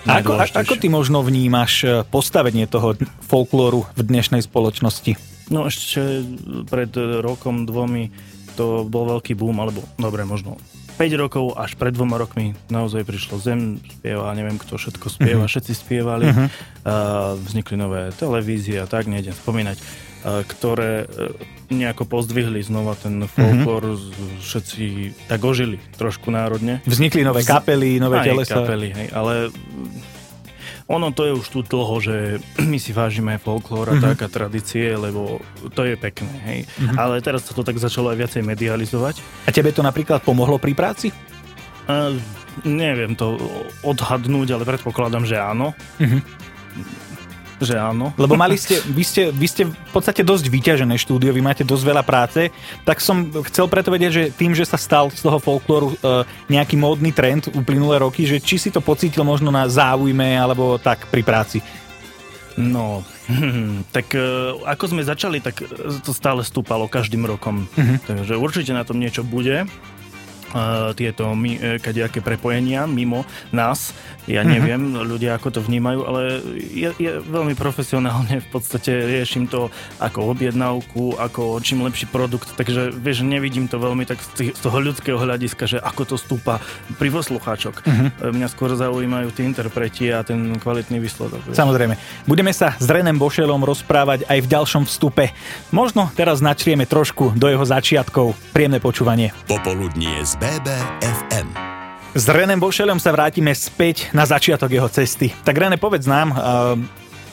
ako, 0.05 0.31
ako 0.41 0.73
ty 0.77 0.87
možno 0.89 1.21
vnímaš 1.21 1.73
e, 1.83 1.87
postavenie 2.07 2.65
toho 2.65 2.97
folklóru 3.25 3.85
v 3.93 4.01
dnešnej 4.01 4.41
spoločnosti? 4.45 5.17
No 5.51 5.67
ešte 5.67 6.23
pred 6.71 6.95
rokom, 7.21 7.67
dvomi 7.67 8.09
to 8.55 8.83
bol 8.87 9.07
veľký 9.17 9.35
boom, 9.35 9.59
alebo 9.59 9.83
dobre, 9.99 10.23
možno 10.27 10.59
5 10.99 11.17
rokov 11.17 11.57
až 11.57 11.73
pred 11.79 11.95
dvoma 11.95 12.21
rokmi 12.21 12.53
naozaj 12.69 13.01
prišlo 13.07 13.41
Zem, 13.41 13.81
spieva, 13.81 14.29
neviem 14.37 14.61
kto 14.61 14.77
všetko 14.77 15.07
spieva, 15.09 15.43
uh-huh. 15.43 15.51
všetci 15.51 15.73
spievali, 15.73 16.29
uh-huh. 16.29 16.47
uh, 16.85 17.33
vznikli 17.41 17.73
nové 17.73 18.13
televízie 18.13 18.77
a 18.77 18.85
tak, 18.85 19.09
nejdem 19.09 19.33
spomínať, 19.33 19.81
ktoré 20.21 21.05
uh, 21.05 21.33
nejako 21.71 22.03
pozdvihli 22.05 22.59
znova 22.61 22.99
ten 22.99 23.23
folklór, 23.25 23.95
uh-huh. 23.95 24.41
všetci 24.43 25.15
tak 25.31 25.39
ožili 25.41 25.79
trošku 25.95 26.27
národne. 26.29 26.83
Vznikli 26.83 27.23
nové 27.23 27.47
kapely, 27.47 27.97
nové 27.97 28.21
telesa. 28.27 28.59
kapely, 28.59 28.91
hej, 28.91 29.07
ale 29.15 29.49
ono 30.91 31.15
to 31.15 31.23
je 31.23 31.33
už 31.39 31.47
tu 31.47 31.59
dlho, 31.63 31.95
že 32.03 32.15
my 32.71 32.75
si 32.75 32.91
vážime 32.91 33.39
folklór 33.39 33.87
a 33.87 33.95
mm-hmm. 33.95 34.05
tak 34.11 34.17
a 34.25 34.27
tradície, 34.27 34.91
lebo 34.91 35.39
to 35.71 35.87
je 35.87 35.95
pekné, 35.95 36.35
hej. 36.43 36.59
Mm-hmm. 36.67 36.97
Ale 36.99 37.23
teraz 37.23 37.47
sa 37.47 37.55
to 37.55 37.63
tak 37.63 37.79
začalo 37.79 38.11
aj 38.11 38.19
viacej 38.19 38.43
medializovať. 38.43 39.47
A 39.47 39.55
tebe 39.55 39.71
to 39.71 39.79
napríklad 39.79 40.19
pomohlo 40.19 40.59
pri 40.59 40.75
práci? 40.75 41.07
Uh, 41.87 42.13
neviem 42.67 43.15
to 43.15 43.39
odhadnúť, 43.87 44.59
ale 44.59 44.67
predpokladám, 44.67 45.23
že 45.23 45.39
áno. 45.39 45.71
Mm-hmm 45.97 46.41
že 47.61 47.77
áno. 47.77 48.11
Lebo 48.21 48.33
mali 48.35 48.57
ste, 48.57 48.81
vy 48.89 49.03
ste, 49.05 49.29
vy 49.29 49.47
ste 49.47 49.63
v 49.69 49.91
podstate 49.93 50.25
dosť 50.25 50.49
vyťažené 50.49 50.95
štúdio, 50.97 51.31
vy 51.31 51.41
máte 51.45 51.63
dosť 51.63 51.83
veľa 51.85 52.03
práce, 52.03 52.49
tak 52.83 52.99
som 52.99 53.29
chcel 53.47 53.69
preto 53.69 53.93
vedieť, 53.93 54.11
že 54.11 54.23
tým, 54.33 54.51
že 54.57 54.65
sa 54.65 54.75
stal 54.75 55.13
z 55.13 55.21
toho 55.21 55.37
folklóru 55.37 55.93
uh, 56.01 56.25
nejaký 56.49 56.75
módny 56.75 57.13
trend 57.13 57.47
uplynulé 57.53 58.01
roky, 58.01 58.25
že 58.25 58.41
či 58.41 58.57
si 58.57 58.69
to 58.73 58.81
pocítil 58.81 59.21
možno 59.21 59.53
na 59.53 59.69
záujme 59.69 60.35
alebo 60.35 60.81
tak 60.81 61.07
pri 61.07 61.21
práci. 61.21 61.59
No, 62.59 63.03
tak 63.95 64.11
uh, 64.11 64.59
ako 64.67 64.97
sme 64.97 65.07
začali, 65.07 65.39
tak 65.39 65.63
to 66.03 66.11
stále 66.11 66.43
stúpalo 66.43 66.91
každým 66.91 67.23
rokom. 67.23 67.65
Uh-huh. 67.65 67.97
Takže 68.03 68.35
určite 68.35 68.75
na 68.75 68.83
tom 68.83 68.99
niečo 68.99 69.23
bude 69.23 69.63
tieto 70.95 71.31
my, 71.33 71.51
e, 71.55 71.59
kadejaké 71.79 72.19
prepojenia 72.19 72.85
mimo 72.87 73.23
nás. 73.51 73.95
Ja 74.29 74.45
mhm. 74.45 74.49
neviem, 74.49 74.81
mm-hmm. 74.91 75.07
ľudia 75.07 75.31
ako 75.37 75.49
to 75.49 75.59
vnímajú, 75.65 75.99
ale 76.05 76.21
je, 76.55 76.89
je 77.01 77.11
veľmi 77.25 77.57
profesionálne 77.57 78.37
v 78.37 78.47
podstate 78.53 78.93
riešim 78.93 79.49
to 79.49 79.73
ako 79.97 80.29
objednávku, 80.29 81.17
ako 81.17 81.57
čím 81.63 81.81
lepší 81.81 82.05
produkt, 82.05 82.53
takže 82.53 82.93
vieš, 82.93 83.25
nevidím 83.25 83.65
to 83.65 83.81
veľmi 83.81 84.05
tak 84.05 84.21
z 84.21 84.53
toho 84.61 84.77
ľudského 84.77 85.17
hľadiska, 85.17 85.65
že 85.65 85.77
ako 85.81 86.13
to 86.13 86.15
stúpa 86.21 86.61
pri 87.01 87.09
poslucháčok. 87.09 87.81
Mm-hmm. 87.81 88.09
Mňa 88.37 88.47
skôr 88.51 88.73
zaujímajú 88.77 89.33
tí 89.33 89.41
interpreti 89.41 90.13
a 90.13 90.21
ten 90.21 90.57
kvalitný 90.57 91.01
výsledok. 91.01 91.41
Vieš. 91.49 91.57
Samozrejme. 91.57 91.97
Budeme 92.29 92.53
sa 92.53 92.77
s 92.77 92.85
Renem 92.85 93.17
Bošelom 93.17 93.61
rozprávať 93.65 94.25
aj 94.29 94.39
v 94.41 94.47
ďalšom 94.47 94.83
vstupe. 94.85 95.33
Možno 95.73 96.09
teraz 96.13 96.41
načrieme 96.41 96.85
trošku 96.85 97.33
do 97.37 97.49
jeho 97.49 97.65
začiatkov. 97.65 98.33
Príjemné 98.53 98.81
počúvanie. 98.81 99.33
Popoludnie 99.45 100.21
z 100.25 100.40
BBFM. 100.41 101.53
S 102.17 102.25
Renem 102.25 102.57
Bošelom 102.57 102.97
sa 102.97 103.13
vrátime 103.13 103.53
späť 103.53 104.09
na 104.09 104.25
začiatok 104.25 104.73
jeho 104.73 104.89
cesty. 104.89 105.29
Tak 105.45 105.53
René, 105.53 105.77
povedz 105.77 106.09
nám, 106.09 106.33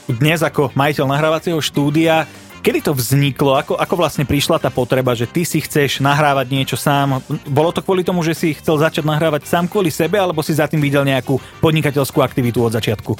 dnes 0.04 0.44
ako 0.44 0.68
majiteľ 0.76 1.08
nahrávacieho 1.08 1.56
štúdia, 1.56 2.28
Kedy 2.58 2.90
to 2.90 2.92
vzniklo? 2.92 3.54
Ako, 3.54 3.78
ako 3.78 3.94
vlastne 3.94 4.26
prišla 4.26 4.58
tá 4.58 4.66
potreba, 4.66 5.14
že 5.14 5.30
ty 5.30 5.46
si 5.46 5.62
chceš 5.62 6.02
nahrávať 6.02 6.50
niečo 6.50 6.74
sám? 6.74 7.22
Bolo 7.46 7.70
to 7.70 7.80
kvôli 7.80 8.02
tomu, 8.02 8.26
že 8.26 8.34
si 8.34 8.50
chcel 8.50 8.82
začať 8.82 9.06
nahrávať 9.06 9.46
sám 9.46 9.70
kvôli 9.70 9.94
sebe, 9.94 10.18
alebo 10.18 10.42
si 10.42 10.58
za 10.58 10.66
tým 10.66 10.82
videl 10.82 11.06
nejakú 11.06 11.38
podnikateľskú 11.62 12.18
aktivitu 12.18 12.58
od 12.58 12.74
začiatku? 12.74 13.14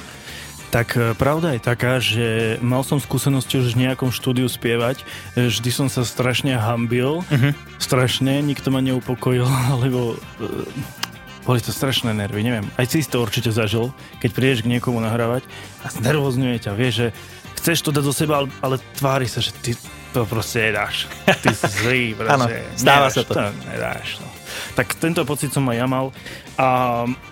Tak 0.69 0.93
e, 0.93 1.17
pravda 1.17 1.57
je 1.57 1.61
taká, 1.65 1.97
že 1.97 2.57
mal 2.61 2.85
som 2.85 3.01
skúsenosti 3.01 3.57
už 3.57 3.73
v 3.73 3.89
nejakom 3.89 4.13
štúdiu 4.13 4.45
spievať. 4.45 5.01
E, 5.33 5.49
Vždy 5.49 5.69
som 5.73 5.87
sa 5.89 6.05
strašne 6.05 6.53
hambil. 6.53 7.25
Uh-huh. 7.25 7.51
Strašne, 7.81 8.45
nikto 8.45 8.69
ma 8.69 8.77
neupokojil, 8.85 9.49
lebo 9.83 10.13
e, 10.37 10.45
boli 11.49 11.59
to 11.65 11.73
strašné 11.73 12.13
nervy, 12.13 12.45
neviem. 12.45 12.69
Aj 12.77 12.85
si 12.85 13.01
to 13.01 13.17
určite 13.17 13.49
zažil, 13.49 13.89
keď 14.21 14.29
prídeš 14.37 14.59
k 14.61 14.77
niekomu 14.77 15.01
nahrávať 15.01 15.41
a 15.81 15.89
znervozňuje 15.89 16.61
ťa, 16.61 16.71
vieš, 16.77 16.93
že 16.93 17.07
chceš 17.57 17.77
to 17.81 17.89
dať 17.89 18.03
do 18.05 18.13
seba, 18.13 18.45
ale, 18.45 18.47
ale 18.61 18.75
tvári 18.93 19.25
sa, 19.25 19.41
že 19.41 19.49
ty 19.57 19.73
to 20.13 20.25
proste 20.29 20.69
nedáš. 20.69 21.09
Ty 21.25 21.49
si 21.49 21.65
zlý, 21.81 22.03
proste. 22.13 22.33
Áno, 22.33 22.45
stáva 22.77 23.09
nedáš, 23.09 23.13
sa 23.17 23.21
to. 23.25 23.33
to 23.33 23.41
nedáš, 23.65 24.07
no. 24.21 24.27
Tak 24.75 24.97
tento 24.97 25.21
pocit 25.23 25.53
som 25.53 25.65
aj 25.69 25.77
ja 25.77 25.87
mal 25.89 26.11
a 26.59 26.67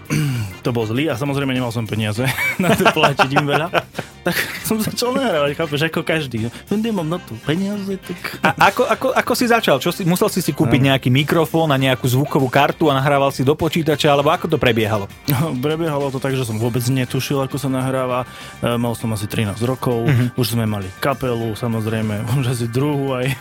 to 0.65 0.69
bol 0.71 0.87
zlý 0.87 1.11
a 1.11 1.19
samozrejme 1.19 1.51
nemal 1.51 1.75
som 1.75 1.83
peniaze 1.83 2.23
na 2.63 2.71
to 2.71 2.87
platiť 2.87 3.29
im 3.35 3.45
veľa. 3.45 3.67
Tak 4.27 4.35
som 4.67 4.75
začal 4.79 5.15
nahrávať, 5.15 5.55
chápeš, 5.55 5.81
ako 5.87 6.03
každý. 6.03 6.51
No, 6.67 6.75
nemám 6.75 7.07
na 7.07 7.19
to 7.19 7.31
peniaze, 7.47 7.95
tak... 7.95 8.19
A 8.43 8.71
ako, 8.71 8.83
ako, 8.83 9.07
ako 9.15 9.33
si 9.39 9.45
začal? 9.47 9.79
Čo 9.79 9.95
si, 9.95 10.03
musel 10.03 10.27
si 10.27 10.43
si 10.43 10.51
kúpiť 10.51 10.91
nejaký 10.91 11.07
mikrofón 11.07 11.71
a 11.71 11.79
nejakú 11.79 12.07
zvukovú 12.11 12.51
kartu 12.51 12.91
a 12.91 12.99
nahrával 12.99 13.31
si 13.31 13.47
do 13.47 13.55
počítača, 13.55 14.11
alebo 14.11 14.31
ako 14.31 14.51
to 14.51 14.57
prebiehalo? 14.59 15.07
No, 15.31 15.55
prebiehalo 15.55 16.11
to 16.11 16.19
tak, 16.19 16.35
že 16.35 16.43
som 16.43 16.59
vôbec 16.59 16.83
netušil, 16.83 17.39
ako 17.39 17.55
sa 17.55 17.71
nahráva. 17.71 18.27
E, 18.59 18.75
mal 18.75 18.99
som 18.99 19.11
asi 19.15 19.31
13 19.31 19.63
rokov, 19.63 20.07
uh-huh. 20.07 20.35
už 20.35 20.59
sme 20.59 20.67
mali 20.67 20.91
kapelu, 20.99 21.55
samozrejme, 21.55 22.27
už 22.43 22.51
asi 22.51 22.67
druhú 22.67 23.15
aj. 23.15 23.31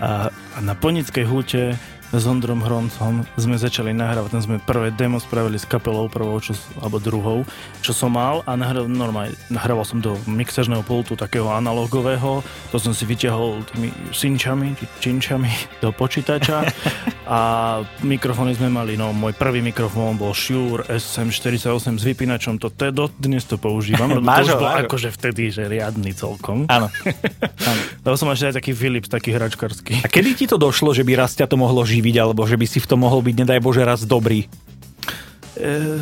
A, 0.00 0.28
a 0.28 0.58
na 0.60 0.76
Ponickej 0.76 1.24
húte 1.24 1.80
s 2.16 2.24
Ondrom 2.24 2.64
Hroncom 2.64 3.28
sme 3.36 3.60
začali 3.60 3.92
nahrávať, 3.92 4.32
tam 4.32 4.40
sme 4.40 4.56
prvé 4.56 4.88
demo 4.88 5.20
spravili 5.20 5.60
s 5.60 5.68
kapelou 5.68 6.08
prvou, 6.08 6.40
čo, 6.40 6.56
alebo 6.80 6.96
druhou, 6.96 7.44
čo 7.84 7.92
som 7.92 8.16
mal 8.16 8.40
a 8.48 8.56
nahrával, 8.56 8.88
normálne, 8.88 9.36
nahrával 9.52 9.84
som 9.84 10.00
do 10.00 10.16
mixažného 10.24 10.80
pultu 10.80 11.12
takého 11.12 11.52
analogového, 11.52 12.40
to 12.72 12.76
som 12.80 12.96
si 12.96 13.04
vyťahol 13.04 13.60
tými 13.68 13.92
synčami, 14.16 14.72
či 14.80 14.84
činčami 15.04 15.52
do 15.84 15.92
počítača 15.92 16.64
a 17.28 17.38
mikrofóny 18.00 18.56
sme 18.56 18.72
mali, 18.72 18.96
no 18.96 19.12
môj 19.12 19.36
prvý 19.36 19.60
mikrofón 19.60 20.16
bol 20.16 20.32
Shure 20.32 20.88
SM48 20.88 22.00
s 22.00 22.04
vypínačom, 22.06 22.56
to, 22.56 22.72
to 22.72 23.12
dnes 23.20 23.44
to 23.44 23.60
používam, 23.60 24.08
lebo 24.16 24.24
to 24.24 24.40
už 24.40 24.56
bol 24.56 24.72
akože 24.88 25.12
vtedy, 25.12 25.52
že 25.52 25.68
riadny 25.68 26.16
celkom. 26.16 26.64
Áno. 26.72 26.88
Lebo 28.06 28.14
som 28.14 28.30
ešte 28.30 28.54
aj 28.54 28.54
taký 28.62 28.70
Philips, 28.70 29.10
taký 29.10 29.34
hračkarský. 29.34 30.06
A 30.06 30.08
kedy 30.08 30.38
ti 30.38 30.46
to 30.46 30.54
došlo, 30.54 30.94
že 30.94 31.02
by 31.02 31.18
raz 31.18 31.34
ťa 31.34 31.50
to 31.50 31.58
mohlo 31.58 31.82
žiť? 31.82 32.05
Živiť, 32.06 32.22
alebo 32.22 32.46
že 32.46 32.54
by 32.54 32.66
si 32.70 32.78
v 32.78 32.86
tom 32.86 33.02
mohol 33.02 33.18
byť, 33.18 33.34
nedaj 33.42 33.58
Bože, 33.58 33.82
raz 33.82 34.06
dobrý? 34.06 34.46
E, 35.58 35.98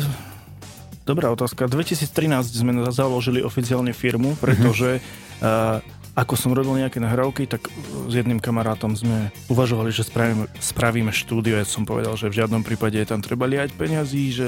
dobrá 1.01 1.33
otázka. 1.33 1.65
2013 1.65 2.45
sme 2.45 2.77
založili 2.93 3.41
oficiálne 3.41 3.89
firmu, 3.89 4.37
pretože 4.37 5.01
uh-huh. 5.41 5.81
uh, 5.81 6.13
ako 6.13 6.37
som 6.37 6.53
robil 6.53 6.77
nejaké 6.77 7.01
nahrávky, 7.01 7.49
tak 7.49 7.73
s 8.05 8.13
jedným 8.13 8.37
kamarátom 8.37 8.93
sme 8.93 9.33
uvažovali, 9.49 9.89
že 9.89 10.05
spravíme, 10.05 10.45
spravíme 10.61 11.09
štúdio. 11.09 11.57
Ja 11.57 11.65
som 11.65 11.89
povedal, 11.89 12.13
že 12.13 12.29
v 12.29 12.37
žiadnom 12.37 12.61
prípade 12.61 13.01
je 13.01 13.09
tam 13.09 13.25
treba 13.25 13.49
liať 13.49 13.73
peňazí, 13.73 14.23
že 14.29 14.47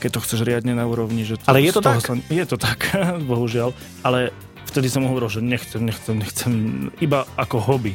keď 0.00 0.10
to 0.16 0.22
chceš 0.24 0.40
riadne 0.42 0.72
na 0.72 0.88
úrovni, 0.88 1.28
že... 1.28 1.36
To, 1.36 1.52
Ale 1.52 1.60
je 1.60 1.70
to 1.76 1.84
tak? 1.84 2.00
Sa, 2.00 2.16
je 2.16 2.44
to 2.48 2.56
tak, 2.56 2.96
bohužiaľ. 3.30 3.76
Ale 4.00 4.32
vtedy 4.72 4.88
som 4.88 5.04
hovoril, 5.04 5.28
že 5.28 5.44
nechcem, 5.44 5.84
nechcem, 5.84 6.16
nechcem, 6.16 6.52
iba 6.98 7.28
ako 7.36 7.60
hobby 7.60 7.94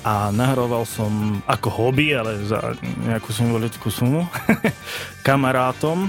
a 0.00 0.32
nahrával 0.32 0.88
som 0.88 1.42
ako 1.44 1.68
hobby, 1.68 2.16
ale 2.16 2.40
za 2.48 2.72
nejakú 3.04 3.30
symbolickú 3.32 3.92
sumu 3.92 4.24
kamarátom. 5.26 6.08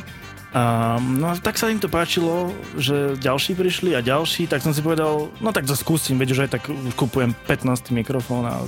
A, 0.51 0.95
no 0.99 1.31
tak 1.39 1.55
sa 1.55 1.71
im 1.71 1.79
to 1.79 1.87
páčilo, 1.87 2.51
že 2.75 3.15
ďalší 3.15 3.55
prišli 3.55 3.95
a 3.95 4.03
ďalší, 4.03 4.51
tak 4.51 4.59
som 4.59 4.75
si 4.75 4.83
povedal, 4.83 5.31
no 5.39 5.49
tak 5.55 5.63
to 5.63 5.79
skúsim, 5.79 6.19
veď 6.19 6.29
už 6.35 6.39
aj 6.43 6.49
tak 6.59 6.63
kupujem 6.99 7.31
15 7.47 7.95
mikrofón 7.95 8.43
a 8.43 8.59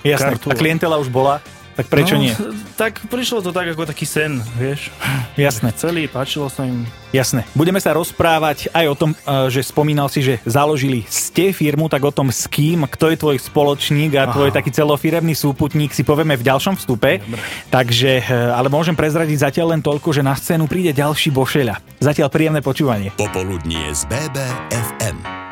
Jasné, 0.00 0.40
kartu. 0.40 0.48
a 0.48 0.54
klientela 0.56 0.96
už 0.96 1.12
bola? 1.12 1.44
Tak 1.76 1.92
prečo 1.92 2.16
no, 2.16 2.24
nie? 2.24 2.32
Tak 2.80 3.04
prišlo 3.12 3.44
to 3.44 3.52
tak 3.52 3.68
ako 3.68 3.84
taký 3.84 4.08
sen, 4.08 4.40
vieš. 4.56 4.88
Jasné. 5.36 5.76
Chceli, 5.76 6.08
páčilo 6.08 6.48
sa 6.48 6.64
im. 6.64 6.88
Jasné. 7.12 7.44
Budeme 7.52 7.76
sa 7.80 7.92
rozprávať 7.92 8.72
aj 8.72 8.84
o 8.88 8.96
tom, 8.96 9.10
e, 9.12 9.16
že 9.52 9.60
spomínal 9.60 10.08
si, 10.08 10.24
že 10.24 10.40
založili 10.48 11.04
ste 11.08 11.52
firmu, 11.52 11.92
tak 11.92 12.00
o 12.00 12.12
tom 12.12 12.32
s 12.32 12.48
kým, 12.48 12.88
kto 12.88 13.12
je 13.12 13.16
tvoj 13.20 13.36
spoločník 13.36 14.16
a 14.16 14.24
Aha. 14.24 14.32
tvoj 14.32 14.50
taký 14.56 14.72
celofiremný 14.72 15.36
súputník 15.36 15.92
si 15.92 16.00
povieme 16.00 16.34
v 16.40 16.44
ďalšom 16.48 16.80
vstupe. 16.80 17.20
Dobre. 17.20 17.40
Takže, 17.68 18.24
e, 18.24 18.52
ale 18.56 18.72
môžem 18.72 18.96
prezradiť 18.96 19.52
zatiaľ 19.52 19.76
len 19.76 19.84
toľko, 19.84 20.16
že 20.16 20.24
na 20.24 20.32
scénu 20.32 20.64
príde 20.64 20.96
ďalší 20.96 21.28
Bošeľa. 21.28 22.00
Zatiaľ 22.00 22.32
príjemné 22.32 22.64
počúvanie. 22.64 23.12
Popoludnie 23.20 23.92
z 23.92 24.08
BBFM. 24.08 25.45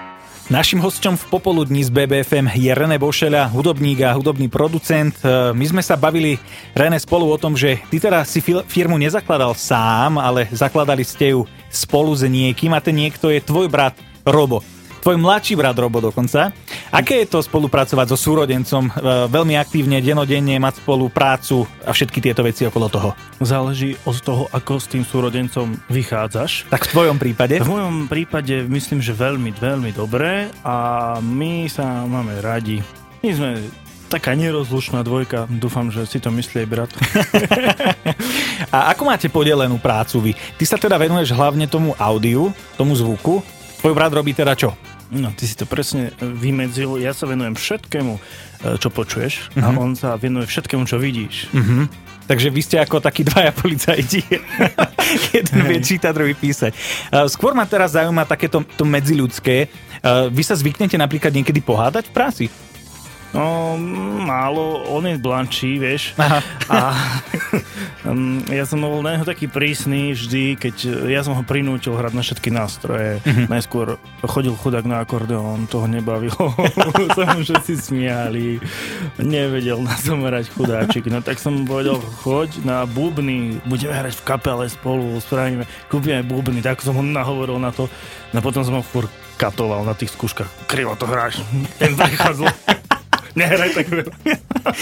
Našim 0.52 0.76
hosťom 0.76 1.16
v 1.16 1.24
popoludní 1.32 1.80
z 1.80 1.88
BBFM 1.88 2.52
je 2.52 2.68
René 2.76 3.00
Bošeľa, 3.00 3.48
hudobník 3.48 4.04
a 4.04 4.12
hudobný 4.12 4.52
producent. 4.52 5.16
E, 5.24 5.56
my 5.56 5.64
sme 5.64 5.80
sa 5.80 5.96
bavili, 5.96 6.36
René, 6.76 7.00
spolu 7.00 7.32
o 7.32 7.40
tom, 7.40 7.56
že 7.56 7.80
ty 7.88 7.96
teda 7.96 8.28
si 8.28 8.44
firmu 8.44 9.00
nezakladal 9.00 9.56
sám, 9.56 10.20
ale 10.20 10.44
zakladali 10.52 11.00
ste 11.00 11.32
ju 11.32 11.48
spolu 11.72 12.12
s 12.12 12.28
niekým 12.28 12.76
a 12.76 12.84
ten 12.84 12.92
niekto 12.92 13.32
je 13.32 13.40
tvoj 13.40 13.72
brat 13.72 13.96
Robo 14.20 14.73
tvoj 15.04 15.20
mladší 15.20 15.52
brat 15.61 15.76
Robo 15.76 16.00
dokonca. 16.00 16.49
Aké 16.88 17.20
je 17.20 17.28
to 17.28 17.44
spolupracovať 17.44 18.08
so 18.08 18.16
súrodencom, 18.16 18.88
e, 18.88 18.92
veľmi 19.28 19.52
aktívne, 19.61 20.00
denodenne 20.00 20.56
mať 20.56 20.80
spoluprácu 20.80 21.68
a 21.84 21.92
všetky 21.92 22.25
tieto 22.25 22.40
veci 22.40 22.64
okolo 22.64 22.88
toho? 22.88 23.12
Záleží 23.44 24.00
od 24.08 24.16
toho, 24.25 24.49
ako 24.49 24.80
s 24.80 24.88
tým 24.88 25.04
súrodencom 25.04 25.76
vychádzaš. 25.92 26.73
Tak 26.73 26.88
v 26.88 26.92
tvojom 26.96 27.20
prípade? 27.20 27.61
V 27.61 27.68
mojom 27.68 28.08
prípade 28.08 28.64
myslím, 28.64 29.04
že 29.04 29.12
veľmi, 29.12 29.52
veľmi 29.52 29.92
dobré 29.92 30.49
a 30.64 31.20
my 31.20 31.68
sa 31.68 32.08
máme 32.08 32.40
radi. 32.40 32.80
My 33.20 33.30
sme 33.37 33.50
taká 34.08 34.32
nerozlučná 34.32 35.04
dvojka. 35.04 35.44
Dúfam, 35.52 35.92
že 35.92 36.08
si 36.08 36.16
to 36.16 36.32
myslí 36.32 36.64
aj 36.64 36.68
brat. 36.70 36.90
a 38.75 38.88
ako 38.96 39.02
máte 39.04 39.28
podelenú 39.28 39.76
prácu 39.76 40.30
vy? 40.30 40.32
Ty 40.56 40.64
sa 40.64 40.76
teda 40.80 40.96
venuješ 40.96 41.37
hlavne 41.37 41.68
tomu 41.68 41.92
audiu, 42.00 42.56
tomu 42.80 42.96
zvuku. 42.96 43.44
Tvoj 43.84 43.92
brat 43.92 44.16
robí 44.16 44.32
teda 44.32 44.56
čo? 44.56 44.73
No, 45.12 45.28
ty 45.37 45.44
si 45.44 45.56
to 45.58 45.68
presne 45.68 46.14
vymedzil. 46.20 46.96
Ja 46.96 47.12
sa 47.12 47.28
venujem 47.28 47.52
všetkému, 47.58 48.14
e, 48.16 48.20
čo 48.80 48.88
počuješ 48.88 49.52
uh-huh. 49.52 49.64
a 49.64 49.68
mhm. 49.73 49.78
on 49.78 49.90
sa 49.99 50.16
venuje 50.16 50.49
všetkému, 50.49 50.88
čo 50.88 50.96
vidíš. 50.96 51.52
Uh-huh. 51.52 51.84
Takže 52.25 52.49
vy 52.49 52.61
ste 52.64 52.80
ako 52.80 53.04
takí 53.04 53.20
dvaja 53.20 53.52
policajti. 53.52 54.25
Jeden 55.37 55.61
vie 55.68 55.78
čítať, 55.84 56.12
druhý 56.16 56.32
písať. 56.32 56.73
E, 56.73 56.78
skôr 57.28 57.52
ma 57.52 57.68
teraz 57.68 57.92
zaujíma 57.92 58.25
takéto 58.25 58.64
to 58.64 58.84
medziľudské. 58.88 59.56
E, 59.64 59.66
vy 60.32 60.42
sa 60.42 60.56
zvyknete 60.56 60.96
napríklad 60.96 61.37
niekedy 61.37 61.61
pohádať 61.61 62.08
v 62.08 62.14
práci? 62.16 62.44
No, 63.34 63.74
málo, 64.22 64.86
on 64.94 65.10
je 65.10 65.18
blančí, 65.18 65.82
vieš. 65.82 66.14
Aha. 66.14 66.38
A 66.70 66.78
um, 68.06 68.38
ja 68.62 68.62
som 68.62 68.78
bol 68.78 69.02
na 69.02 69.18
neho 69.18 69.26
taký 69.26 69.50
prísny 69.50 70.14
vždy, 70.14 70.54
keď 70.54 70.76
ja 71.10 71.26
som 71.26 71.34
ho 71.34 71.42
prinútil 71.42 71.98
hrať 71.98 72.14
na 72.14 72.22
všetky 72.22 72.54
nástroje. 72.54 73.18
Uh-huh. 73.26 73.50
Najskôr 73.50 73.98
chodil 74.22 74.54
chudák 74.54 74.86
na 74.86 75.02
akordeón, 75.02 75.66
toho 75.66 75.90
nebavilo. 75.90 76.54
sa 77.18 77.34
mu 77.34 77.42
všetci 77.42 77.74
smiali. 77.74 78.62
Nevedel 79.18 79.82
na 79.82 79.98
tom 79.98 80.22
hrať 80.22 80.54
chudáčik. 80.54 81.10
No 81.10 81.18
tak 81.18 81.42
som 81.42 81.66
povedal, 81.66 81.98
choď 82.22 82.62
na 82.62 82.86
bubny, 82.86 83.58
budeme 83.66 83.98
hrať 83.98 84.14
v 84.14 84.26
kapele 84.30 84.70
spolu, 84.70 85.18
spravíme, 85.18 85.66
kúpime 85.90 86.22
bubny. 86.22 86.62
Tak 86.62 86.86
som 86.86 86.94
ho 86.94 87.02
nahovoril 87.02 87.58
na 87.58 87.74
to. 87.74 87.90
No 88.30 88.38
potom 88.38 88.62
som 88.62 88.78
ho 88.78 88.84
furt 88.86 89.10
katoval 89.34 89.82
na 89.82 89.98
tých 89.98 90.14
skúškach. 90.14 90.70
Krivo 90.70 90.94
to 90.94 91.10
hráš. 91.10 91.42
Ten 91.82 91.98
prechádzal. 91.98 92.46
Nehraj 93.34 93.70
tak 93.74 93.86
veľa. 93.90 94.14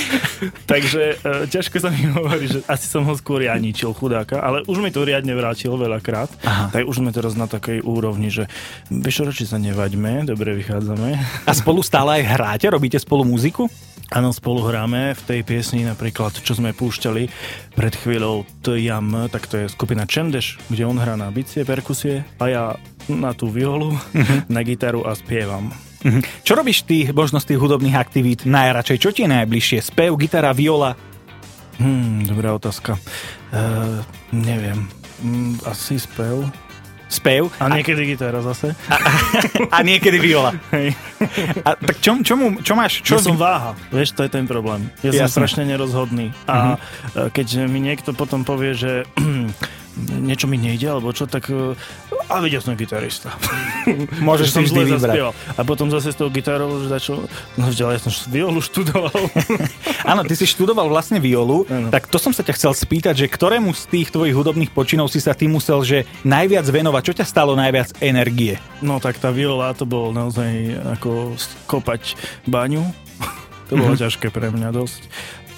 Takže 0.72 1.02
uh, 1.24 1.44
ťažko 1.48 1.76
sa 1.80 1.88
mi 1.88 2.04
hovorí, 2.12 2.46
že 2.52 2.60
asi 2.68 2.86
som 2.86 3.02
ho 3.08 3.14
skôr 3.16 3.40
ja 3.44 3.56
ničil 3.56 3.96
chudáka, 3.96 4.44
ale 4.44 4.60
už 4.68 4.84
mi 4.84 4.92
to 4.92 5.08
riadne 5.08 5.32
vrátil 5.32 5.74
veľakrát. 5.74 6.28
Aha. 6.44 6.68
Tak 6.68 6.84
už 6.84 7.00
sme 7.00 7.10
teraz 7.16 7.32
na 7.32 7.48
takej 7.48 7.80
úrovni, 7.80 8.28
že 8.28 8.46
vieš, 8.92 9.24
radšej 9.24 9.56
sa 9.56 9.58
nevaďme, 9.58 10.28
dobre 10.28 10.52
vychádzame. 10.60 11.16
A 11.48 11.52
spolu 11.56 11.80
stále 11.80 12.20
aj 12.20 12.24
hráte? 12.28 12.66
Robíte 12.68 13.00
spolu 13.00 13.24
muziku? 13.24 13.72
Áno, 14.12 14.28
spolu 14.28 14.60
hráme 14.68 15.16
v 15.16 15.22
tej 15.24 15.40
piesni 15.40 15.88
napríklad, 15.88 16.36
čo 16.36 16.52
sme 16.52 16.76
púšťali 16.76 17.32
pred 17.72 17.94
chvíľou 17.96 18.44
TJAM, 18.60 19.32
tak 19.32 19.48
to 19.48 19.64
je 19.64 19.72
skupina 19.72 20.04
Čendeš, 20.04 20.60
kde 20.68 20.84
on 20.84 21.00
hrá 21.00 21.16
na 21.16 21.32
bicie, 21.32 21.64
perkusie 21.64 22.20
a 22.36 22.44
ja 22.44 22.64
na 23.08 23.32
tú 23.32 23.48
violu, 23.48 23.96
uh-huh. 23.96 24.44
na 24.52 24.60
gitaru 24.60 25.08
a 25.08 25.16
spievam. 25.16 25.72
Uh-huh. 26.02 26.22
Čo 26.42 26.58
robíš 26.58 26.82
ty, 26.82 27.06
možno 27.14 27.38
z 27.38 27.54
tých 27.54 27.62
hudobných 27.62 27.94
aktivít 27.94 28.40
najradšej? 28.42 28.98
Čo 28.98 29.10
ti 29.14 29.22
je 29.24 29.30
najbližšie? 29.30 29.78
Spev, 29.82 30.18
gitara, 30.18 30.50
viola? 30.50 30.98
Hmm, 31.78 32.26
dobrá 32.26 32.52
otázka. 32.54 32.98
Uh, 33.54 34.02
neviem. 34.34 34.90
Mm, 35.22 35.62
asi 35.64 36.02
spev. 36.02 36.50
spev. 37.06 37.52
A 37.60 37.68
niekedy 37.68 38.16
gitara 38.16 38.40
zase. 38.42 38.74
A, 38.88 38.96
a 39.68 39.78
niekedy 39.84 40.16
viola. 40.18 40.56
Hej. 40.74 40.96
A, 41.62 41.76
tak 41.76 42.00
čo, 42.02 42.18
čomu, 42.24 42.58
čo 42.64 42.72
máš? 42.74 43.04
Čo 43.04 43.20
ja 43.20 43.22
som 43.22 43.36
váha, 43.36 43.76
vieš, 43.92 44.16
to 44.16 44.24
je 44.24 44.30
ten 44.32 44.48
problém. 44.48 44.88
Ja 45.04 45.12
som 45.12 45.28
Jasné. 45.28 45.36
strašne 45.36 45.62
nerozhodný. 45.68 46.32
A 46.48 46.80
uh-huh. 46.80 47.30
keď 47.30 47.68
mi 47.68 47.84
niekto 47.84 48.16
potom 48.16 48.42
povie, 48.42 48.74
že 48.74 49.04
niečo 50.28 50.48
mi 50.48 50.56
nejde, 50.56 50.88
alebo 50.88 51.12
čo, 51.12 51.28
tak 51.28 51.52
uh, 51.52 51.76
a 52.28 52.38
videl 52.42 52.62
som 52.62 52.74
gitarista. 52.78 53.34
Môžeš 54.26 54.50
Že 54.50 54.54
si 54.54 54.62
vždy 54.70 54.80
vybrať. 54.94 55.16
A 55.58 55.60
potom 55.62 55.88
zase 55.88 56.12
s 56.12 56.16
tou 56.18 56.28
gitarou, 56.28 56.82
že 56.82 56.88
dačo, 56.90 57.26
no 57.58 57.64
ďalej, 57.70 57.98
ja 57.98 58.00
som 58.02 58.12
violu 58.30 58.58
študoval. 58.62 59.14
Áno, 60.10 60.22
ty 60.26 60.34
si 60.38 60.46
študoval 60.46 60.90
vlastne 60.90 61.18
violu, 61.22 61.64
Áno. 61.66 61.90
tak 61.90 62.06
to 62.06 62.18
som 62.18 62.34
sa 62.34 62.42
ťa 62.42 62.54
chcel 62.58 62.72
spýtať, 62.74 63.14
že 63.24 63.26
ktorému 63.30 63.72
z 63.74 63.82
tých 63.88 64.08
tvojich 64.10 64.34
hudobných 64.34 64.70
počinov 64.74 65.10
si 65.10 65.18
sa 65.18 65.34
ty 65.34 65.46
musel, 65.46 65.82
že 65.82 66.04
najviac 66.22 66.66
venovať? 66.66 67.02
Čo 67.12 67.14
ťa 67.22 67.26
stalo 67.26 67.52
najviac 67.54 67.98
energie? 68.02 68.58
No 68.82 68.98
tak 68.98 69.18
tá 69.18 69.30
viola, 69.30 69.74
to 69.74 69.86
bolo 69.86 70.10
naozaj 70.10 70.48
ako 70.98 71.34
kopať 71.66 72.14
baňu. 72.46 72.82
To 73.72 73.80
bolo 73.80 73.96
ťažké 73.96 74.28
pre 74.28 74.52
mňa 74.52 74.68
dosť. 74.68 75.08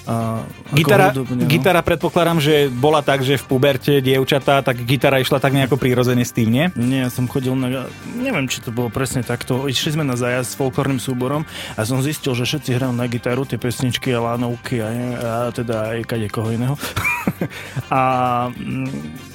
A 0.05 0.45
Gitara, 0.73 1.09
hudobne, 1.09 1.45
no. 1.45 1.49
gitara 1.49 1.81
predpokladám, 1.81 2.37
že 2.37 2.69
bola 2.69 3.01
tak, 3.01 3.25
že 3.25 3.41
v 3.41 3.45
puberte 3.49 4.01
dievčatá, 4.05 4.61
tak 4.61 4.81
gitara 4.85 5.17
išla 5.17 5.41
tak 5.41 5.57
nejako 5.57 5.81
prirodzene 5.81 6.21
s 6.21 6.33
tým, 6.33 6.49
nie? 6.53 6.65
Nie, 6.77 7.05
ja 7.05 7.11
som 7.13 7.25
chodil 7.25 7.57
na... 7.57 7.89
Neviem, 8.13 8.45
či 8.45 8.61
to 8.61 8.69
bolo 8.69 8.93
presne 8.93 9.25
takto. 9.25 9.65
Išli 9.65 9.97
sme 9.97 10.05
na 10.05 10.13
zájazd 10.13 10.53
s 10.53 10.57
folklórnym 10.57 11.01
súborom 11.01 11.45
a 11.73 11.81
som 11.85 12.01
zistil, 12.05 12.37
že 12.37 12.45
všetci 12.45 12.77
hrajú 12.77 12.93
na 12.93 13.09
gitaru 13.09 13.49
tie 13.49 13.57
pesničky 13.57 14.13
a 14.13 14.21
lánovky 14.21 14.81
a, 14.81 14.89
a 14.89 15.31
teda 15.49 15.97
aj 15.97 15.99
kade 16.05 16.29
koho 16.29 16.53
iného. 16.53 16.77
a 17.93 18.01
mm, 18.53 19.34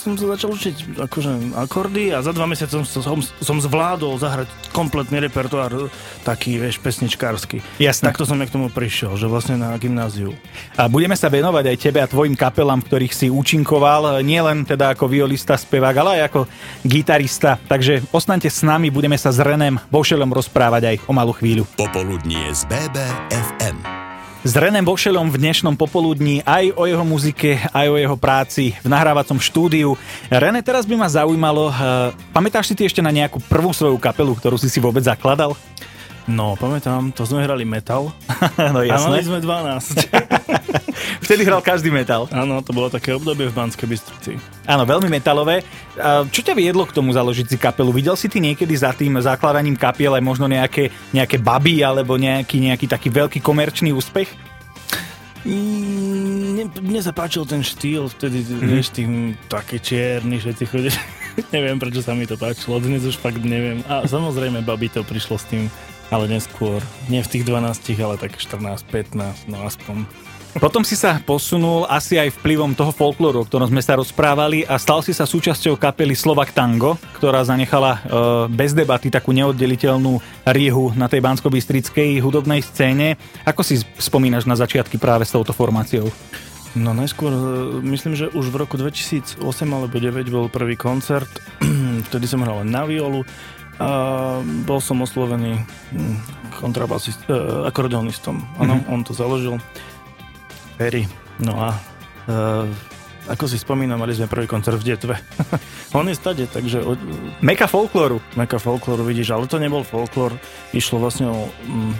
som 0.00 0.16
sa 0.16 0.32
začal 0.32 0.56
učiť 0.56 0.96
akože 0.96 1.54
akordy 1.60 2.16
a 2.16 2.24
za 2.24 2.32
dva 2.32 2.48
mesiace 2.48 2.72
som, 2.72 2.84
som, 2.88 3.20
som 3.20 3.56
zvládol 3.60 4.16
zahrať 4.16 4.48
kompletný 4.72 5.20
repertoár 5.28 5.92
taký, 6.24 6.56
vieš, 6.56 6.80
pesničkársky. 6.80 7.60
Jasné. 7.76 8.08
Takto 8.08 8.24
som 8.24 8.40
ja 8.40 8.48
k 8.48 8.56
tomu 8.56 8.72
prišiel, 8.72 9.14
že 9.20 9.28
vlastne 9.28 9.60
na 9.60 9.76
gymnáziu. 9.76 10.32
A 10.80 10.88
budeme 10.88 11.12
sa 11.12 11.28
venovať 11.28 11.64
aj 11.68 11.76
tebe 11.76 11.98
a 12.00 12.08
tvojim 12.08 12.32
kapelám, 12.32 12.80
v 12.80 12.88
ktorých 12.88 13.14
si 13.14 13.26
účinkoval, 13.28 14.24
nielen 14.24 14.64
teda 14.64 14.96
ako 14.96 15.04
violista, 15.10 15.60
spevák, 15.60 15.96
ale 16.00 16.10
aj 16.16 16.22
ako 16.32 16.40
gitarista. 16.82 17.60
Takže 17.60 18.08
ostaňte 18.08 18.48
s 18.48 18.64
nami, 18.64 18.88
budeme 18.88 19.20
sa 19.20 19.28
s 19.28 19.36
Renem 19.36 19.76
Bošelom 19.92 20.32
rozprávať 20.32 20.96
aj 20.96 20.96
o 21.04 21.12
malú 21.12 21.36
chvíľu. 21.36 21.68
Popoludnie 21.76 22.48
z 22.56 22.64
BBFM. 22.72 23.99
S 24.40 24.56
Renem 24.56 24.80
Bošelom 24.80 25.28
v 25.28 25.36
dnešnom 25.36 25.76
popoludní 25.76 26.40
aj 26.48 26.72
o 26.72 26.88
jeho 26.88 27.04
muzike, 27.04 27.60
aj 27.76 27.86
o 27.92 28.00
jeho 28.00 28.16
práci 28.16 28.72
v 28.80 28.88
nahrávacom 28.88 29.36
štúdiu. 29.36 30.00
René, 30.32 30.64
teraz 30.64 30.88
by 30.88 30.96
ma 30.96 31.12
zaujímalo, 31.12 31.68
uh, 31.68 32.08
pamätáš 32.32 32.72
si 32.72 32.74
ty 32.74 32.88
ešte 32.88 33.04
na 33.04 33.12
nejakú 33.12 33.36
prvú 33.52 33.76
svoju 33.76 34.00
kapelu, 34.00 34.32
ktorú 34.32 34.56
si 34.56 34.72
si 34.72 34.80
vôbec 34.80 35.04
zakladal? 35.04 35.52
No, 36.28 36.56
pamätám, 36.58 37.12
to 37.16 37.24
sme 37.24 37.42
hrali 37.44 37.64
metal 37.64 38.12
no 38.72 38.80
a 38.80 38.84
mali 38.84 38.88
jasné. 38.90 39.24
sme 39.24 39.38
12. 39.40 40.10
Vtedy 41.24 41.42
hral 41.46 41.62
každý 41.62 41.94
metal. 41.94 42.26
Áno, 42.34 42.60
to 42.60 42.74
bolo 42.74 42.90
také 42.90 43.14
obdobie 43.14 43.48
v 43.48 43.54
Banskej 43.54 43.86
Bystrici. 43.86 44.32
Áno, 44.66 44.82
veľmi 44.82 45.06
metalové. 45.06 45.62
Čo 46.32 46.40
ťa 46.42 46.54
viedlo 46.58 46.82
k 46.84 46.96
tomu 46.96 47.14
založiť 47.14 47.46
si 47.46 47.56
kapelu? 47.56 47.92
Videl 47.94 48.18
si 48.18 48.26
ty 48.26 48.42
niekedy 48.42 48.74
za 48.74 48.90
tým 48.90 49.14
zakladaním 49.22 49.78
kapiel 49.78 50.16
aj 50.18 50.24
možno 50.24 50.50
nejaké, 50.50 50.90
nejaké 51.14 51.38
baby 51.38 51.86
alebo 51.86 52.18
nejaký, 52.18 52.58
nejaký 52.58 52.86
taký 52.90 53.08
veľký 53.14 53.38
komerčný 53.40 53.94
úspech? 53.94 54.26
Mm, 55.46 56.60
Mne, 56.60 56.64
mne 56.84 57.00
sa 57.00 57.16
páčil 57.16 57.48
ten 57.48 57.64
štýl, 57.64 58.12
vtedy, 58.12 58.44
mm-hmm. 58.44 58.68
vieš, 58.68 58.86
tým 58.92 59.32
také 59.48 59.80
čierny, 59.80 60.36
všetci 60.36 60.64
chodia. 60.68 60.92
neviem, 61.54 61.80
prečo 61.80 62.04
sa 62.04 62.12
mi 62.12 62.28
to 62.28 62.36
páčilo, 62.36 62.76
dnes 62.82 63.00
už 63.08 63.16
fakt 63.16 63.40
neviem. 63.40 63.80
A 63.88 64.04
samozrejme, 64.04 64.60
babi 64.60 64.92
to 64.92 65.00
prišlo 65.00 65.40
s 65.40 65.48
tým, 65.48 65.72
ale 66.10 66.26
neskôr. 66.26 66.82
Nie 67.06 67.22
v 67.22 67.30
tých 67.38 67.44
12, 67.46 67.94
ale 68.02 68.18
tak 68.18 68.36
14, 68.36 68.82
15, 68.86 69.46
no 69.48 69.62
aspoň. 69.64 70.04
Potom 70.58 70.82
si 70.82 70.98
sa 70.98 71.22
posunul 71.22 71.86
asi 71.86 72.18
aj 72.18 72.34
vplyvom 72.42 72.74
toho 72.74 72.90
folklóru, 72.90 73.38
o 73.38 73.46
ktorom 73.46 73.70
sme 73.70 73.78
sa 73.78 73.94
rozprávali 73.94 74.66
a 74.66 74.82
stal 74.82 74.98
si 74.98 75.14
sa 75.14 75.22
súčasťou 75.22 75.78
kapely 75.78 76.18
Slovak 76.18 76.50
Tango, 76.50 76.98
ktorá 77.14 77.46
zanechala 77.46 77.92
e, 77.94 78.00
bez 78.50 78.74
debaty 78.74 79.14
takú 79.14 79.30
neoddeliteľnú 79.30 80.18
riehu 80.50 80.90
na 80.98 81.06
tej 81.06 81.22
bansko 81.22 81.46
hudobnej 82.18 82.66
scéne. 82.66 83.14
Ako 83.46 83.62
si 83.62 83.78
spomínaš 84.02 84.50
na 84.50 84.58
začiatky 84.58 84.98
práve 84.98 85.22
s 85.22 85.30
touto 85.30 85.54
formáciou? 85.54 86.10
No 86.74 86.98
najskôr, 86.98 87.30
e, 87.30 87.38
myslím, 87.86 88.18
že 88.18 88.26
už 88.34 88.50
v 88.50 88.66
roku 88.66 88.74
2008 88.74 89.38
alebo 89.70 89.86
2009 89.86 90.34
bol 90.34 90.46
prvý 90.50 90.74
koncert, 90.74 91.30
vtedy 92.10 92.26
som 92.26 92.42
hral 92.42 92.66
na 92.66 92.82
violu 92.90 93.22
a 93.80 93.88
bol 94.68 94.78
som 94.84 95.00
oslovený 95.00 95.56
mm, 95.96 96.16
kontrabasist, 96.60 97.24
uh, 97.32 97.64
akordeonistom. 97.64 98.36
Áno, 98.60 98.76
mm-hmm. 98.76 98.92
on 98.92 99.00
to 99.00 99.16
založil. 99.16 99.56
Perry. 100.76 101.08
No 101.40 101.56
a 101.56 101.72
uh, 102.28 102.68
ako 103.30 103.44
si 103.48 103.56
spomínam, 103.56 104.02
mali 104.02 104.12
sme 104.12 104.28
prvý 104.28 104.44
koncert 104.44 104.76
v 104.80 104.92
Detve. 104.92 105.14
on 105.98 106.04
je 106.08 106.16
stade, 106.18 106.44
takže 106.50 106.84
od, 106.84 106.98
Meka 107.40 107.70
folklóru. 107.70 108.20
meka 108.36 108.60
folklóru 108.60 109.06
vidíš, 109.06 109.32
ale 109.32 109.48
to 109.48 109.56
nebol 109.56 109.86
folklór, 109.86 110.36
išlo 110.76 111.00
vlastne 111.00 111.30
o... 111.30 111.48
Mm, 111.64 111.94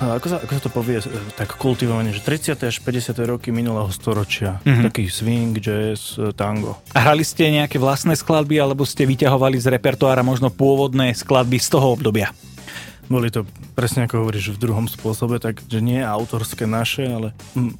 ako 0.00 0.26
sa, 0.26 0.36
ako 0.38 0.52
sa 0.52 0.62
to 0.62 0.70
povie, 0.70 0.96
e, 0.96 1.04
tak 1.34 1.54
kultivovanie, 1.54 2.10
že 2.10 2.20
30. 2.20 2.56
až 2.62 2.76
50. 2.78 3.12
roky 3.26 3.48
minulého 3.50 3.88
storočia. 3.90 4.58
Mhm. 4.58 4.64
Mm-hmm. 4.64 4.84
Taký 4.86 5.04
swing, 5.06 5.52
jazz, 5.56 6.16
e, 6.16 6.32
tango. 6.32 6.80
A 6.90 7.00
hrali 7.02 7.20
ste 7.20 7.46
nejaké 7.46 7.76
vlastné 7.76 8.14
skladby 8.14 8.56
alebo 8.56 8.82
ste 8.82 9.04
vyťahovali 9.04 9.56
z 9.56 9.68
repertoára 9.68 10.20
možno 10.20 10.48
pôvodné 10.48 11.12
skladby 11.12 11.56
z 11.56 11.68
toho 11.68 11.92
obdobia? 11.92 12.32
Boli 13.04 13.26
to 13.26 13.42
presne 13.74 14.06
ako 14.06 14.22
hovoríš 14.22 14.54
v 14.54 14.62
druhom 14.62 14.86
spôsobe, 14.86 15.42
takže 15.42 15.82
nie 15.82 15.98
autorské 15.98 16.62
naše, 16.62 17.02
ale 17.04 17.34
mm, 17.52 17.74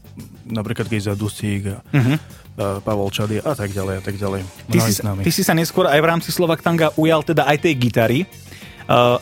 napríklad 0.50 0.90
Gejza 0.90 1.14
Dusík 1.14 1.70
a 1.70 1.78
Mhm. 1.94 2.14
uh, 2.58 2.82
Pavol 2.82 3.08
Čady 3.08 3.38
a 3.38 3.54
tak 3.54 3.70
ďalej 3.70 3.94
a 3.94 4.02
tak 4.02 4.18
ďalej. 4.18 4.42
Ty 4.68 4.78
si, 4.82 4.92
ty 4.98 5.30
si 5.30 5.42
sa 5.46 5.54
neskôr 5.54 5.86
aj 5.86 5.96
v 5.96 6.08
rámci 6.10 6.34
Slovak 6.34 6.60
Tanga 6.60 6.90
ujal 6.98 7.22
teda 7.22 7.46
aj 7.46 7.62
tej 7.62 7.78
gitary, 7.78 8.26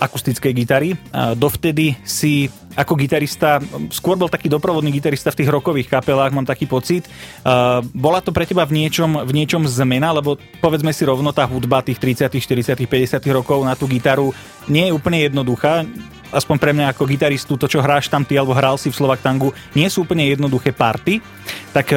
akustickej 0.00 0.52
gitary. 0.56 0.90
Uh, 0.96 1.36
dovtedy 1.36 1.92
si 2.00 2.48
ako 2.72 2.94
gitarista, 2.94 3.58
skôr 3.90 4.14
bol 4.14 4.30
taký 4.30 4.46
doprovodný 4.48 4.88
gitarista 4.94 5.34
v 5.34 5.44
tých 5.44 5.50
rokových 5.52 5.90
kapelách, 5.92 6.32
mám 6.32 6.46
taký 6.46 6.64
pocit. 6.64 7.04
Uh, 7.44 7.84
bola 7.92 8.24
to 8.24 8.32
pre 8.32 8.48
teba 8.48 8.64
v 8.64 8.80
niečom, 8.80 9.28
v 9.28 9.32
niečom 9.34 9.66
zmena, 9.68 10.14
lebo 10.14 10.40
povedzme 10.64 10.94
si 10.94 11.04
rovno, 11.04 11.34
tá 11.34 11.44
hudba 11.44 11.84
tých 11.84 12.00
30., 12.00 12.38
40., 12.38 12.88
50. 12.88 13.20
rokov 13.28 13.60
na 13.66 13.76
tú 13.76 13.84
gitaru 13.84 14.32
nie 14.70 14.88
je 14.88 14.96
úplne 14.96 15.20
jednoduchá. 15.20 15.84
Aspoň 16.28 16.56
pre 16.60 16.72
mňa 16.76 16.92
ako 16.92 17.08
gitaristu, 17.08 17.56
to 17.56 17.68
čo 17.68 17.80
hráš 17.80 18.12
tam 18.12 18.24
ty 18.24 18.36
alebo 18.36 18.52
hral 18.52 18.76
si 18.76 18.92
v 18.92 18.98
Slovak 19.00 19.24
Tangu, 19.24 19.56
nie 19.72 19.88
sú 19.88 20.04
úplne 20.04 20.28
jednoduché 20.28 20.76
party. 20.76 21.24
Tak 21.72 21.88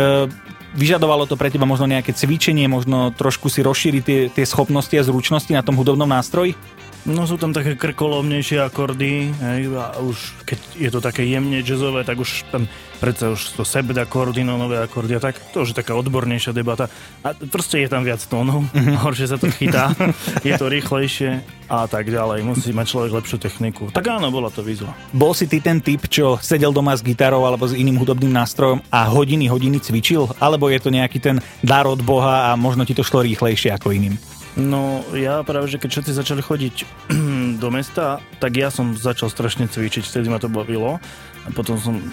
vyžadovalo 0.71 1.27
to 1.27 1.35
pre 1.35 1.51
teba 1.51 1.67
možno 1.67 1.87
nejaké 1.87 2.15
cvičenie, 2.15 2.71
možno 2.71 3.11
trošku 3.11 3.51
si 3.51 3.59
rozšíriť 3.59 4.03
tie, 4.03 4.19
tie 4.31 4.45
schopnosti 4.47 4.95
a 4.95 5.03
zručnosti 5.03 5.51
na 5.51 5.63
tom 5.63 5.75
hudobnom 5.75 6.07
nástroji? 6.07 6.55
No 7.01 7.25
sú 7.25 7.41
tam 7.41 7.49
také 7.49 7.73
krkolomnejšie 7.73 8.61
akordy, 8.61 9.33
hej, 9.33 9.73
a 9.73 9.97
už 9.97 10.45
keď 10.45 10.59
je 10.77 10.89
to 10.93 10.99
také 11.01 11.25
jemne 11.25 11.57
jazzové, 11.65 12.05
tak 12.05 12.21
už 12.21 12.45
tam 12.53 12.69
predsa 13.01 13.33
už 13.33 13.57
to 13.57 13.65
sebdakordy, 13.65 14.45
no 14.45 14.61
nové 14.61 14.77
akordy 14.77 15.17
a 15.17 15.21
tak, 15.21 15.33
to 15.49 15.65
už 15.65 15.73
je 15.73 15.79
taká 15.81 15.97
odbornejšia 15.97 16.53
debata. 16.53 16.85
A 17.25 17.33
proste 17.33 17.81
je 17.81 17.89
tam 17.89 18.05
viac 18.05 18.21
tónov, 18.21 18.69
mm-hmm. 18.69 19.01
horšie 19.05 19.25
sa 19.33 19.41
to 19.41 19.49
chytá, 19.49 19.97
je 20.45 20.53
to 20.53 20.69
rýchlejšie 20.69 21.41
a 21.65 21.89
tak 21.89 22.13
ďalej. 22.13 22.45
Musí 22.45 22.69
mať 22.69 22.93
človek 22.93 23.17
lepšiu 23.17 23.37
techniku. 23.41 23.89
Tak 23.89 24.05
áno, 24.05 24.29
bola 24.29 24.53
to 24.53 24.61
výzva. 24.61 24.93
Bol 25.09 25.33
si 25.33 25.49
ty 25.49 25.57
ten 25.57 25.81
typ, 25.81 26.05
čo 26.05 26.37
sedel 26.37 26.69
doma 26.69 26.93
s 26.93 27.01
gitarou 27.01 27.49
alebo 27.49 27.65
s 27.65 27.73
iným 27.73 27.97
hudobným 27.97 28.29
nástrojom 28.29 28.77
a 28.93 29.09
hodiny, 29.09 29.49
hodiny 29.49 29.81
cvičil? 29.81 30.29
Alebo 30.37 30.69
je 30.69 30.77
to 30.77 30.93
nejaký 30.93 31.17
ten 31.17 31.41
dar 31.65 31.89
od 31.89 32.05
Boha 32.05 32.53
a 32.53 32.59
možno 32.59 32.85
ti 32.85 32.93
to 32.93 33.01
šlo 33.01 33.25
rýchlejšie 33.25 33.73
ako 33.73 33.89
iným? 33.89 34.21
No 34.59 35.05
ja 35.15 35.39
práve, 35.47 35.71
že 35.71 35.79
keď 35.79 35.89
všetci 35.95 36.11
začali 36.11 36.41
chodiť 36.43 36.75
do 37.63 37.69
mesta, 37.71 38.19
tak 38.43 38.59
ja 38.59 38.67
som 38.67 38.99
začal 38.99 39.31
strašne 39.31 39.71
cvičiť, 39.71 40.03
vtedy 40.03 40.27
ma 40.27 40.43
to 40.43 40.51
bavilo 40.51 40.99
a 41.47 41.49
potom 41.55 41.79
som 41.79 42.03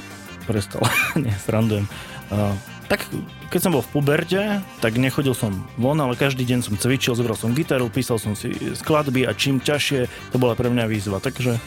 prestal, 0.46 0.86
nie, 1.22 1.34
srandujem. 1.42 1.90
Uh, 2.30 2.54
tak 2.88 3.04
keď 3.52 3.60
som 3.60 3.72
bol 3.76 3.84
v 3.84 3.92
puberte, 3.92 4.40
tak 4.80 4.96
nechodil 4.96 5.36
som 5.36 5.52
von, 5.76 6.00
ale 6.00 6.16
každý 6.16 6.48
deň 6.48 6.64
som 6.64 6.74
cvičil, 6.80 7.12
zobral 7.12 7.36
som 7.36 7.52
gitaru, 7.52 7.92
písal 7.92 8.16
som 8.16 8.32
si 8.32 8.54
skladby 8.72 9.28
a 9.28 9.36
čím 9.36 9.60
ťažšie, 9.60 10.32
to 10.32 10.36
bola 10.40 10.56
pre 10.56 10.72
mňa 10.72 10.88
výzva. 10.88 11.20
Takže 11.20 11.60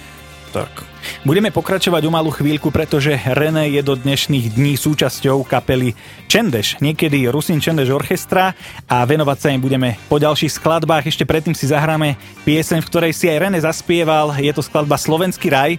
tak. 0.51 0.83
Budeme 1.25 1.49
pokračovať 1.49 2.03
o 2.05 2.11
malú 2.13 2.29
chvíľku, 2.29 2.69
pretože 2.69 3.15
René 3.33 3.71
je 3.73 3.81
do 3.81 3.97
dnešných 3.97 4.53
dní 4.53 4.77
súčasťou 4.77 5.47
kapely 5.47 5.97
Čendeš, 6.29 6.77
niekedy 6.83 7.31
Rusin 7.31 7.57
Čendeš 7.57 7.89
Orchestra 7.89 8.53
a 8.85 9.01
venovať 9.07 9.37
sa 9.39 9.49
im 9.49 9.63
budeme 9.63 9.97
po 10.11 10.21
ďalších 10.21 10.61
skladbách. 10.61 11.09
Ešte 11.09 11.25
predtým 11.25 11.55
si 11.55 11.65
zahráme 11.71 12.19
pieseň, 12.45 12.83
v 12.83 12.89
ktorej 12.91 13.13
si 13.15 13.31
aj 13.31 13.47
René 13.47 13.59
zaspieval. 13.63 14.35
Je 14.37 14.53
to 14.53 14.61
skladba 14.61 14.99
Slovenský 14.99 15.49
raj. 15.49 15.71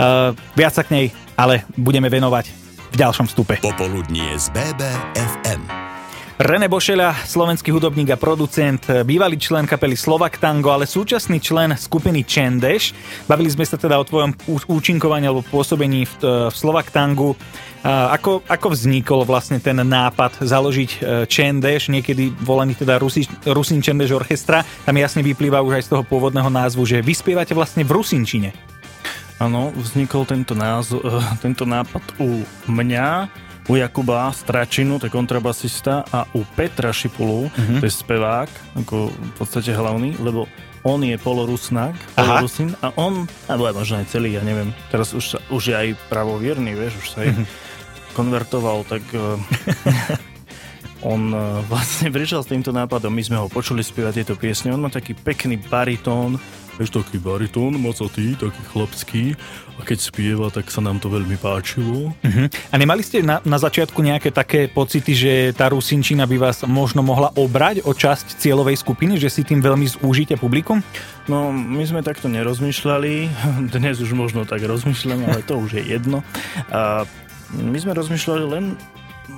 Uh, 0.00 0.32
viac 0.58 0.72
sa 0.72 0.82
k 0.82 0.90
nej 0.90 1.06
ale 1.36 1.68
budeme 1.76 2.08
venovať 2.08 2.48
v 2.90 2.96
ďalšom 2.96 3.28
vstupe. 3.28 3.60
Popoludnie 3.60 4.32
z 4.40 4.48
BBFM. 4.56 5.95
René 6.36 6.68
Bošeľa, 6.68 7.24
slovenský 7.24 7.72
hudobník 7.72 8.12
a 8.12 8.20
producent, 8.20 8.84
bývalý 9.08 9.40
člen 9.40 9.64
kapely 9.64 9.96
Slovak 9.96 10.36
Tango, 10.36 10.68
ale 10.68 10.84
súčasný 10.84 11.40
člen 11.40 11.72
skupiny 11.72 12.28
Čendeš. 12.28 12.92
Bavili 13.24 13.48
sme 13.48 13.64
sa 13.64 13.80
teda 13.80 13.96
o 13.96 14.04
tvojom 14.04 14.36
účinkovaní 14.68 15.24
alebo 15.24 15.40
pôsobení 15.40 16.04
v, 16.04 16.14
v 16.52 16.56
Slovak 16.56 16.92
Tangu. 16.92 17.32
Ako, 17.80 18.44
ako 18.44 18.68
vznikol 18.68 19.24
vlastne 19.24 19.64
ten 19.64 19.80
nápad 19.80 20.44
založiť 20.44 20.90
e, 20.92 20.98
Čendeš, 21.24 21.88
niekedy 21.88 22.28
volaný 22.44 22.76
teda 22.76 23.00
Rusi, 23.00 23.24
Rusin 23.48 23.80
Čendeš 23.80 24.12
Orchestra? 24.12 24.60
Tam 24.84 24.92
jasne 25.00 25.24
vyplýva 25.24 25.64
už 25.64 25.80
aj 25.80 25.84
z 25.88 25.90
toho 25.96 26.04
pôvodného 26.04 26.52
názvu, 26.52 26.84
že 26.84 27.00
vyspievate 27.00 27.56
vlastne 27.56 27.80
v 27.80 27.96
Rusinčine. 27.96 28.52
Áno, 29.40 29.72
vznikol 29.72 30.28
tento, 30.28 30.52
názv, 30.52 31.00
e, 31.00 31.16
tento 31.40 31.64
nápad 31.64 32.04
u 32.20 32.44
mňa, 32.68 33.32
u 33.68 33.76
Jakuba 33.76 34.32
Stračinu, 34.32 34.98
to 34.98 35.06
je 35.06 35.14
kontrabasista, 35.14 36.06
a 36.12 36.24
u 36.34 36.46
Petra 36.56 36.92
Šipulu, 36.92 37.50
mm-hmm. 37.50 37.78
to 37.82 37.84
je 37.86 37.92
spevák, 37.92 38.50
ako 38.78 39.10
v 39.10 39.32
podstate 39.34 39.74
hlavný, 39.74 40.14
lebo 40.22 40.46
on 40.86 41.02
je 41.02 41.18
polorusnák, 41.18 41.98
polorusin, 42.14 42.78
a 42.78 42.94
on, 42.94 43.26
alebo 43.50 43.66
aj 43.66 43.74
možno 43.74 43.94
aj 43.98 44.06
celý, 44.06 44.38
ja 44.38 44.42
neviem, 44.46 44.70
teraz 44.94 45.10
už, 45.10 45.42
už 45.50 45.62
je 45.70 45.74
aj 45.74 45.88
pravovierný, 46.06 46.78
vieš, 46.78 46.94
už 47.02 47.08
sa 47.10 47.18
aj 47.26 47.30
mm-hmm. 47.34 47.46
konvertoval, 48.14 48.86
tak 48.86 49.02
uh, 49.18 49.34
on 51.10 51.34
uh, 51.34 51.58
vlastne 51.66 52.14
prišiel 52.14 52.46
s 52.46 52.50
týmto 52.54 52.70
nápadom, 52.70 53.10
my 53.10 53.22
sme 53.26 53.36
ho 53.42 53.50
počuli 53.50 53.82
spievať 53.82 54.22
tieto 54.22 54.34
piesne, 54.38 54.70
on 54.70 54.86
má 54.86 54.94
taký 54.94 55.18
pekný 55.18 55.58
baritón, 55.58 56.38
vieš, 56.76 56.92
taký 56.92 57.16
baritón, 57.16 57.76
mocotý, 57.80 58.36
taký 58.36 58.62
chlapský 58.68 59.24
a 59.76 59.84
keď 59.84 59.98
spieva, 60.00 60.48
tak 60.48 60.72
sa 60.72 60.80
nám 60.80 61.00
to 61.00 61.12
veľmi 61.12 61.36
páčilo. 61.36 62.12
Uh-huh. 62.12 62.46
A 62.72 62.74
nemali 62.80 63.04
ste 63.04 63.20
na, 63.20 63.44
na 63.44 63.60
začiatku 63.60 64.00
nejaké 64.00 64.32
také 64.32 64.68
pocity, 64.72 65.12
že 65.12 65.32
tá 65.52 65.68
Rusinčina 65.68 66.24
by 66.24 66.36
vás 66.40 66.64
možno 66.64 67.04
mohla 67.04 67.32
obrať 67.36 67.84
o 67.84 67.92
časť 67.92 68.40
cieľovej 68.40 68.80
skupiny, 68.80 69.20
že 69.20 69.28
si 69.28 69.44
tým 69.44 69.60
veľmi 69.60 69.84
zúžite 69.84 70.36
publikum? 70.40 70.80
No, 71.28 71.52
my 71.52 71.84
sme 71.84 72.00
takto 72.00 72.32
nerozmýšľali, 72.32 73.12
dnes 73.76 74.00
už 74.00 74.16
možno 74.16 74.48
tak 74.48 74.64
rozmýšľame, 74.64 75.28
ale 75.28 75.44
to 75.44 75.60
už 75.60 75.80
je 75.80 75.82
jedno. 75.92 76.24
A 76.72 77.04
my 77.52 77.78
sme 77.78 77.92
rozmýšľali 77.94 78.44
len 78.48 78.64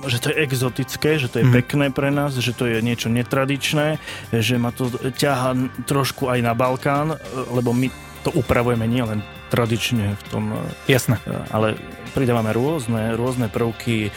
že 0.07 0.17
to 0.21 0.31
je 0.31 0.39
exotické, 0.45 1.19
že 1.19 1.27
to 1.27 1.41
je 1.41 1.45
mm. 1.47 1.53
pekné 1.63 1.85
pre 1.89 2.09
nás, 2.13 2.37
že 2.37 2.53
to 2.53 2.69
je 2.69 2.79
niečo 2.79 3.09
netradičné, 3.09 3.99
že 4.33 4.55
ma 4.61 4.69
to 4.69 4.89
ťaha 4.91 5.83
trošku 5.89 6.29
aj 6.29 6.39
na 6.45 6.53
Balkán, 6.53 7.17
lebo 7.51 7.73
my 7.73 7.91
to 8.23 8.35
upravujeme 8.35 8.83
nielen 8.83 9.23
tradične 9.49 10.13
v 10.13 10.23
tom... 10.29 10.43
Jasné. 10.85 11.17
Ale 11.49 11.79
pridávame 12.13 12.53
rôzne, 12.53 13.17
rôzne 13.17 13.49
prvky 13.49 14.13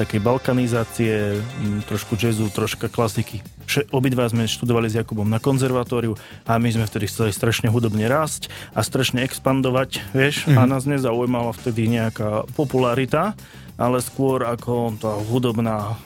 takej 0.00 0.20
balkanizácie, 0.20 1.40
trošku 1.84 2.16
jazzu, 2.16 2.48
troška 2.48 2.88
klasiky. 2.88 3.44
Obidva 3.92 4.28
sme 4.30 4.48
študovali 4.48 4.88
s 4.88 4.96
Jakubom 4.96 5.28
na 5.28 5.42
konzervatóriu 5.42 6.16
a 6.48 6.56
my 6.56 6.72
sme 6.72 6.88
vtedy 6.88 7.10
chceli 7.10 7.30
strašne 7.34 7.68
hudobne 7.68 8.06
rásť 8.08 8.48
a 8.72 8.80
strašne 8.80 9.24
expandovať, 9.26 10.00
vieš, 10.16 10.48
mm. 10.48 10.56
a 10.56 10.62
mhm. 10.64 10.70
nás 10.70 10.82
nezaujímala 10.88 11.52
vtedy 11.52 11.88
nejaká 11.90 12.48
popularita, 12.56 13.36
ale 13.76 14.00
skôr 14.00 14.44
ako 14.48 14.96
tá 14.96 15.12
hudobná 15.28 16.00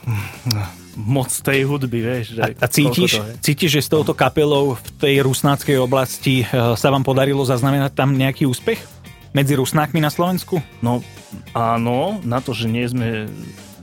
moc 0.98 1.30
tej 1.30 1.64
hudby, 1.64 2.02
vieš. 2.02 2.34
Že 2.36 2.42
a, 2.42 2.48
a 2.58 2.66
cítiš, 2.66 3.12
cítiš, 3.40 3.70
že 3.78 3.82
s 3.86 3.88
touto 3.88 4.12
kapelou 4.12 4.74
v 4.74 4.88
tej 4.98 5.14
rusnáckej 5.22 5.78
oblasti 5.78 6.42
eh, 6.42 6.46
sa 6.74 6.88
vám 6.90 7.06
podarilo 7.06 7.46
zaznamenať 7.46 7.94
tam 7.94 8.18
nejaký 8.18 8.44
úspech? 8.46 8.82
Medzi 9.30 9.54
rusnákmi 9.54 10.02
na 10.02 10.10
Slovensku? 10.10 10.58
No 10.82 11.06
áno, 11.54 12.18
na 12.26 12.42
to, 12.42 12.50
že 12.50 12.66
nie 12.66 12.82
sme 12.90 13.30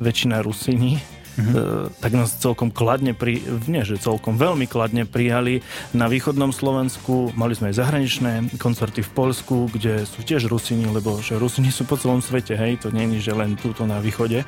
väčšina 0.04 0.44
Rusini, 0.44 1.00
mm-hmm. 1.38 2.02
tak 2.02 2.12
nás 2.18 2.34
celkom 2.36 2.74
kladne, 2.74 3.14
pri, 3.14 3.40
nie 3.70 3.86
že 3.86 4.02
celkom, 4.02 4.36
veľmi 4.36 4.66
kladne 4.66 5.06
prijali 5.06 5.62
na 5.94 6.10
východnom 6.10 6.50
Slovensku. 6.50 7.32
Mali 7.38 7.54
sme 7.54 7.70
aj 7.72 7.80
zahraničné 7.80 8.32
koncerty 8.58 9.06
v 9.06 9.12
Polsku, 9.14 9.70
kde 9.70 10.04
sú 10.04 10.26
tiež 10.26 10.50
Rusini, 10.50 10.90
lebo 10.90 11.22
že 11.22 11.38
Rusini 11.38 11.70
sú 11.70 11.86
po 11.86 11.96
celom 11.96 12.20
svete, 12.20 12.58
hej, 12.58 12.82
to 12.82 12.90
je, 12.90 13.22
že 13.22 13.38
len 13.38 13.54
túto 13.56 13.86
na 13.86 14.02
východe. 14.02 14.42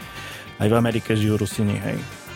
Aj 0.60 0.68
v 0.68 0.76
Amerike 0.76 1.16
žijú 1.16 1.40
Rusini, 1.40 1.78
hej 1.80 2.29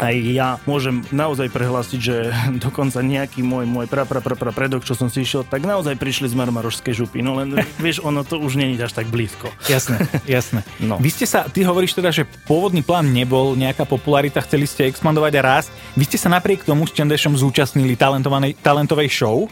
aj 0.00 0.14
ja 0.32 0.48
môžem 0.64 1.04
naozaj 1.12 1.52
prehlásiť, 1.52 2.00
že 2.00 2.16
dokonca 2.64 3.04
nejaký 3.04 3.44
môj, 3.44 3.68
môj 3.68 3.86
pra, 3.86 4.08
pra, 4.08 4.24
pra, 4.24 4.34
pra 4.34 4.50
predok, 4.50 4.82
čo 4.82 4.96
som 4.96 5.12
si 5.12 5.22
išiel, 5.22 5.44
tak 5.44 5.68
naozaj 5.68 6.00
prišli 6.00 6.32
z 6.32 6.34
Marmarošskej 6.34 6.94
župy. 6.96 7.20
No 7.20 7.36
len, 7.36 7.60
vieš, 7.84 8.00
ono 8.00 8.24
to 8.24 8.40
už 8.40 8.56
není 8.56 8.80
až 8.80 8.96
tak 8.96 9.12
blízko. 9.12 9.52
Jasné, 9.68 10.08
jasné. 10.24 10.64
No. 10.80 10.96
Vy 10.96 11.12
ste 11.12 11.26
sa, 11.28 11.44
ty 11.44 11.60
hovoríš 11.60 11.92
teda, 11.92 12.08
že 12.08 12.24
pôvodný 12.48 12.80
plán 12.80 13.12
nebol 13.12 13.52
nejaká 13.52 13.84
popularita, 13.84 14.40
chceli 14.40 14.64
ste 14.64 14.88
expandovať 14.88 15.32
a 15.36 15.42
rásť. 15.44 15.68
Vy 15.92 16.04
ste 16.08 16.18
sa 16.18 16.32
napriek 16.32 16.64
tomu 16.64 16.88
s 16.88 16.96
Čendešom 16.96 17.36
zúčastnili 17.36 18.00
talentovej 18.00 19.10
show, 19.12 19.44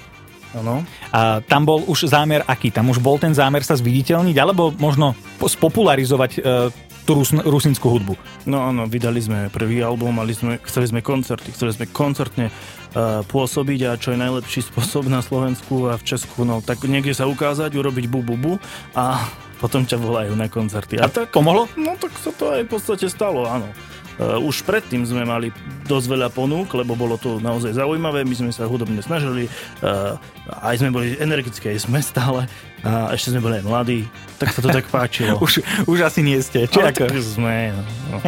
Ano. 0.57 0.81
A 1.13 1.45
tam 1.45 1.69
bol 1.69 1.85
už 1.85 2.09
zámer 2.09 2.41
aký? 2.49 2.73
Tam 2.73 2.89
už 2.89 3.05
bol 3.05 3.21
ten 3.21 3.37
zámer 3.37 3.61
sa 3.61 3.77
zviditeľniť, 3.77 4.37
alebo 4.41 4.73
možno 4.81 5.13
spopularizovať 5.37 6.31
e, 6.35 6.41
tú 7.09 7.17
rus, 7.17 7.33
rusinskú 7.33 7.89
hudbu. 7.89 8.21
No 8.45 8.69
áno, 8.69 8.85
vydali 8.85 9.25
sme 9.25 9.49
prvý 9.49 9.81
album, 9.81 10.21
mali 10.21 10.37
sme, 10.37 10.61
chceli 10.69 10.93
sme 10.93 11.01
koncerty, 11.01 11.57
chceli 11.57 11.73
sme 11.73 11.89
koncertne 11.89 12.53
uh, 12.53 13.25
pôsobiť 13.25 13.81
a 13.89 13.97
čo 13.97 14.13
je 14.13 14.21
najlepší 14.21 14.69
spôsob 14.69 15.09
na 15.09 15.25
Slovensku 15.25 15.89
a 15.89 15.97
v 15.97 16.05
Česku, 16.05 16.45
no 16.45 16.61
tak 16.61 16.85
niekde 16.85 17.17
sa 17.17 17.25
ukázať, 17.25 17.73
urobiť 17.73 18.13
bu, 18.13 18.21
bu, 18.21 18.37
bu 18.37 18.53
a 18.93 19.25
potom 19.57 19.89
ťa 19.89 19.97
volajú 19.97 20.37
na 20.37 20.53
koncerty. 20.53 21.01
A, 21.01 21.09
a 21.09 21.11
tak 21.11 21.33
pomohlo? 21.33 21.65
No 21.81 21.97
tak 21.97 22.13
sa 22.21 22.29
to 22.37 22.53
aj 22.53 22.69
v 22.69 22.71
podstate 22.77 23.09
stalo, 23.09 23.49
áno. 23.49 23.73
Uh, 24.19 24.43
už 24.43 24.67
predtým 24.67 25.07
sme 25.07 25.23
mali 25.23 25.55
dosť 25.87 26.07
veľa 26.11 26.29
ponúk, 26.35 26.75
lebo 26.75 26.99
bolo 26.99 27.15
to 27.15 27.39
naozaj 27.39 27.71
zaujímavé, 27.71 28.27
my 28.27 28.35
sme 28.35 28.51
sa 28.51 28.67
hudobne 28.67 28.99
snažili, 28.99 29.47
uh, 29.87 30.19
aj 30.59 30.83
sme 30.83 30.91
boli 30.91 31.15
energické, 31.23 31.71
aj 31.71 31.87
sme 31.87 32.03
stále, 32.03 32.51
a 32.83 33.15
ešte 33.15 33.35
sme 33.35 33.43
boli 33.43 33.59
aj 33.59 33.65
mladí, 33.67 34.01
tak 34.39 34.55
sa 34.55 34.63
to 34.63 34.71
tak 34.71 34.87
páčilo. 34.91 35.39
už, 35.47 35.63
už 35.87 35.99
asi 36.03 36.23
nie 36.23 36.39
ste, 36.43 36.67
či 36.67 36.79
Ale 36.83 36.95
ako? 36.95 37.11
sme, 37.19 37.75
no. 37.75 38.19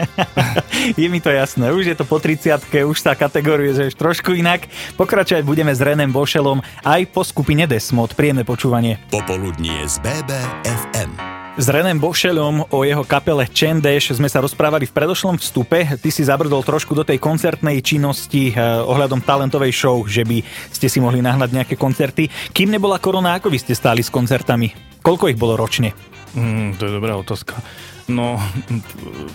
je 1.01 1.07
mi 1.11 1.19
to 1.23 1.31
jasné, 1.31 1.71
už 1.71 1.95
je 1.95 1.97
to 1.99 2.07
po 2.07 2.19
30 2.19 2.71
už 2.71 2.99
sa 2.99 3.15
kategoruje, 3.15 3.75
že 3.75 3.85
trošku 3.95 4.35
inak. 4.35 4.67
Pokračovať 4.95 5.43
budeme 5.47 5.75
s 5.75 5.83
Renem 5.83 6.11
Bošelom 6.11 6.63
aj 6.87 7.03
po 7.11 7.23
skupine 7.23 7.67
Desmod. 7.67 8.15
Príjemné 8.15 8.43
počúvanie. 8.43 8.99
Popoludnie 9.11 9.87
z 9.87 9.99
BBFM. 10.03 11.40
S 11.61 11.69
Renem 11.69 12.01
Bošelom 12.01 12.73
o 12.73 12.89
jeho 12.89 13.05
kapele 13.05 13.45
Čendeš 13.45 14.17
sme 14.17 14.33
sa 14.33 14.41
rozprávali 14.41 14.89
v 14.89 14.97
predošlom 14.97 15.37
vstupe. 15.37 15.85
Ty 15.85 16.09
si 16.09 16.25
zabrdol 16.25 16.65
trošku 16.65 16.97
do 16.97 17.05
tej 17.05 17.21
koncertnej 17.21 17.85
činnosti 17.85 18.49
eh, 18.49 18.81
ohľadom 18.81 19.21
talentovej 19.21 19.69
show, 19.69 20.01
že 20.09 20.25
by 20.25 20.41
ste 20.73 20.89
si 20.89 21.05
mohli 21.05 21.21
nahnať 21.21 21.53
nejaké 21.53 21.77
koncerty. 21.77 22.33
Kým 22.57 22.73
nebola 22.73 22.97
korona, 22.97 23.37
ako 23.37 23.53
vy 23.53 23.61
ste 23.61 23.77
stáli 23.77 24.01
s 24.01 24.09
koncertami? 24.09 24.73
Koľko 25.05 25.29
ich 25.29 25.37
bolo 25.37 25.53
ročne? 25.61 25.93
Mm, 26.33 26.81
to 26.81 26.89
je 26.89 26.97
dobrá 26.97 27.13
otázka. 27.21 27.61
No, 28.09 28.41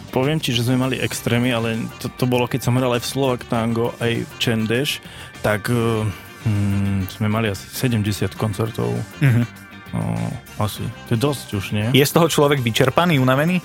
poviem 0.10 0.42
ti, 0.42 0.50
že 0.50 0.66
sme 0.66 0.82
mali 0.82 0.98
extrémy, 0.98 1.54
ale 1.54 1.78
to, 2.02 2.10
to 2.10 2.26
bolo, 2.26 2.50
keď 2.50 2.66
som 2.66 2.74
hral 2.82 2.98
aj 2.98 3.06
v 3.06 3.12
Slovak 3.14 3.46
Tango, 3.46 3.94
aj 4.02 4.26
v 4.26 4.32
Čendeš, 4.42 4.98
tak 5.46 5.70
mm, 5.70 7.06
sme 7.06 7.30
mali 7.30 7.54
asi 7.54 7.70
70 7.70 8.34
koncertov. 8.34 8.90
Mm-hmm 9.22 9.66
No, 9.96 10.04
asi. 10.60 10.84
To 11.08 11.16
je 11.16 11.20
dosť 11.20 11.48
už, 11.56 11.66
nie? 11.72 11.88
Je 11.96 12.04
z 12.04 12.12
toho 12.12 12.28
človek 12.28 12.60
vyčerpaný, 12.60 13.16
unavený? 13.24 13.64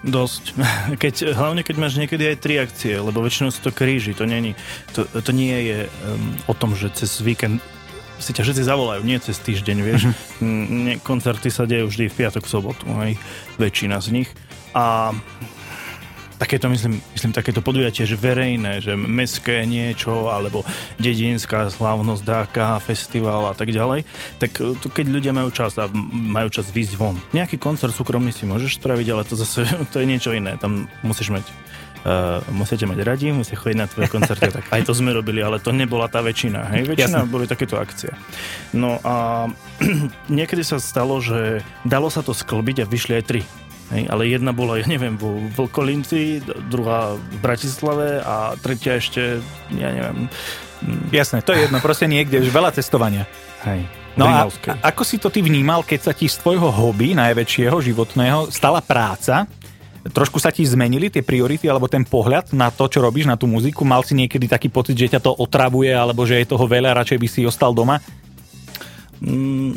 Dosť. 0.00 0.56
Keď, 1.02 1.36
hlavne 1.36 1.60
keď 1.60 1.76
máš 1.76 2.00
niekedy 2.00 2.24
aj 2.32 2.36
tri 2.40 2.56
akcie, 2.60 2.96
lebo 2.96 3.20
väčšinou 3.20 3.52
sú 3.52 3.60
to 3.68 3.72
kríži. 3.72 4.16
To, 4.16 4.24
nie, 4.24 4.56
to, 4.96 5.04
to 5.04 5.30
nie 5.32 5.56
je 5.64 5.78
um, 5.88 6.36
o 6.48 6.54
tom, 6.56 6.72
že 6.72 6.88
cez 6.92 7.20
víkend 7.20 7.60
si 8.20 8.30
ťa 8.30 8.46
všetci 8.46 8.62
zavolajú, 8.64 9.02
nie 9.02 9.18
cez 9.18 9.36
týždeň, 9.42 9.78
vieš. 9.82 10.02
Mm-hmm. 10.38 11.02
Koncerty 11.02 11.50
sa 11.50 11.66
dejú 11.66 11.90
vždy 11.90 12.08
v 12.08 12.14
piatok, 12.14 12.46
v 12.46 12.52
sobotu, 12.52 12.86
aj 12.94 13.18
väčšina 13.58 13.98
z 14.00 14.22
nich. 14.22 14.30
A 14.72 15.12
takéto, 16.38 16.66
myslím, 16.70 16.98
myslím, 17.14 17.32
takéto 17.32 17.60
podujatie, 17.62 18.04
že 18.06 18.18
verejné, 18.18 18.82
že 18.82 18.98
meské 18.98 19.62
niečo, 19.64 20.30
alebo 20.30 20.66
dedinská 20.98 21.70
slávnosť, 21.70 22.22
dáka, 22.22 22.82
festival 22.82 23.50
a 23.50 23.54
tak 23.54 23.70
ďalej, 23.70 24.06
tak 24.42 24.50
e, 24.58 24.74
to, 24.78 24.90
keď 24.90 25.06
ľudia 25.10 25.32
majú 25.32 25.50
čas 25.54 25.78
a 25.78 25.86
majú 26.12 26.50
čas 26.50 26.70
výjsť 26.70 26.94
von. 26.98 27.16
Nejaký 27.32 27.56
koncert 27.58 27.94
súkromný 27.94 28.34
si 28.34 28.46
môžeš 28.46 28.78
spraviť, 28.82 29.06
ale 29.14 29.22
to 29.26 29.34
zase 29.38 29.66
to 29.92 29.96
je 30.02 30.06
niečo 30.06 30.34
iné. 30.34 30.58
Tam 30.58 30.90
musíš 31.02 31.30
mať 31.30 31.46
Uh, 32.04 32.44
musíte 32.52 32.84
mať 32.84 33.00
radi, 33.00 33.32
musíte 33.32 33.56
chodiť 33.56 33.80
na 33.80 33.88
tvoje 33.88 34.12
koncerty, 34.12 34.52
tak 34.52 34.68
aj 34.68 34.84
to 34.84 34.92
sme 34.92 35.16
robili, 35.16 35.40
ale 35.40 35.56
to 35.56 35.72
nebola 35.72 36.04
tá 36.04 36.20
väčšina, 36.20 36.76
hej, 36.76 36.84
väčšina 36.84 37.24
Jasne. 37.24 37.32
boli 37.32 37.48
takéto 37.48 37.80
akcie. 37.80 38.12
No 38.76 39.00
a 39.00 39.48
niekedy 40.28 40.60
sa 40.60 40.76
stalo, 40.76 41.24
že 41.24 41.64
dalo 41.88 42.12
sa 42.12 42.20
to 42.20 42.36
sklbiť 42.36 42.84
a 42.84 42.90
vyšli 42.92 43.12
aj 43.16 43.24
tri 43.24 43.40
Hej, 43.92 44.08
ale 44.08 44.32
jedna 44.32 44.56
bola, 44.56 44.80
ja 44.80 44.88
neviem, 44.88 45.20
vo 45.20 45.36
Vlkolinci, 45.52 46.40
druhá 46.72 47.20
v 47.20 47.36
Bratislave 47.44 48.24
a 48.24 48.56
tretia 48.56 48.96
ešte, 48.96 49.44
ja 49.76 49.88
neviem. 49.92 50.32
Jasné, 51.12 51.44
to 51.44 51.52
je 51.52 51.68
jedno, 51.68 51.78
proste 51.84 52.08
niekde, 52.08 52.40
už 52.40 52.48
veľa 52.48 52.72
cestovania. 52.72 53.28
Hej. 53.68 53.84
No 54.14 54.30
a, 54.30 54.46
a 54.46 54.74
ako 54.94 55.02
si 55.02 55.18
to 55.18 55.28
ty 55.28 55.42
vnímal, 55.42 55.82
keď 55.82 56.10
sa 56.10 56.12
ti 56.14 56.30
z 56.30 56.38
tvojho 56.38 56.70
hobby, 56.70 57.18
najväčšieho 57.18 57.76
životného, 57.82 58.48
stala 58.54 58.78
práca 58.78 59.44
Trošku 60.04 60.36
sa 60.36 60.52
ti 60.52 60.68
zmenili 60.68 61.08
tie 61.08 61.24
priority 61.24 61.64
alebo 61.64 61.88
ten 61.88 62.04
pohľad 62.04 62.52
na 62.52 62.68
to, 62.68 62.84
čo 62.92 63.00
robíš, 63.00 63.24
na 63.24 63.40
tú 63.40 63.48
muziku? 63.48 63.88
Mal 63.88 64.04
si 64.04 64.12
niekedy 64.12 64.44
taký 64.44 64.68
pocit, 64.68 65.00
že 65.00 65.16
ťa 65.16 65.24
to 65.24 65.32
otravuje 65.32 65.88
alebo 65.88 66.28
že 66.28 66.44
je 66.44 66.50
toho 66.52 66.68
veľa, 66.68 66.92
radšej 66.92 67.16
by 67.16 67.28
si 67.32 67.40
ostal 67.48 67.72
doma? 67.72 68.04
Mm, 69.24 69.72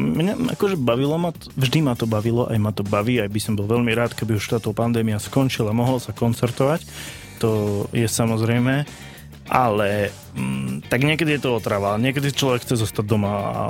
mňa 0.00 0.56
akože 0.56 0.80
bavilo 0.80 1.20
ma, 1.20 1.30
vždy 1.36 1.84
ma 1.84 1.92
to 1.92 2.08
bavilo, 2.08 2.48
aj 2.48 2.58
ma 2.58 2.72
to 2.72 2.80
baví, 2.80 3.20
aj 3.20 3.28
by 3.28 3.40
som 3.40 3.54
bol 3.54 3.68
veľmi 3.68 3.92
rád, 3.92 4.16
keby 4.16 4.40
už 4.40 4.56
táto 4.56 4.72
pandémia 4.72 5.20
skončila, 5.20 5.76
mohol 5.76 6.00
sa 6.00 6.16
koncertovať, 6.16 6.88
to 7.36 7.84
je 7.92 8.08
samozrejme, 8.08 8.88
ale 9.50 9.88
mm, 10.32 10.88
tak 10.88 11.04
niekedy 11.04 11.36
je 11.36 11.42
to 11.44 11.60
otrava, 11.60 12.00
niekedy 12.00 12.32
človek 12.32 12.64
chce 12.64 12.80
zostať 12.80 13.04
doma 13.04 13.32
a 13.32 13.62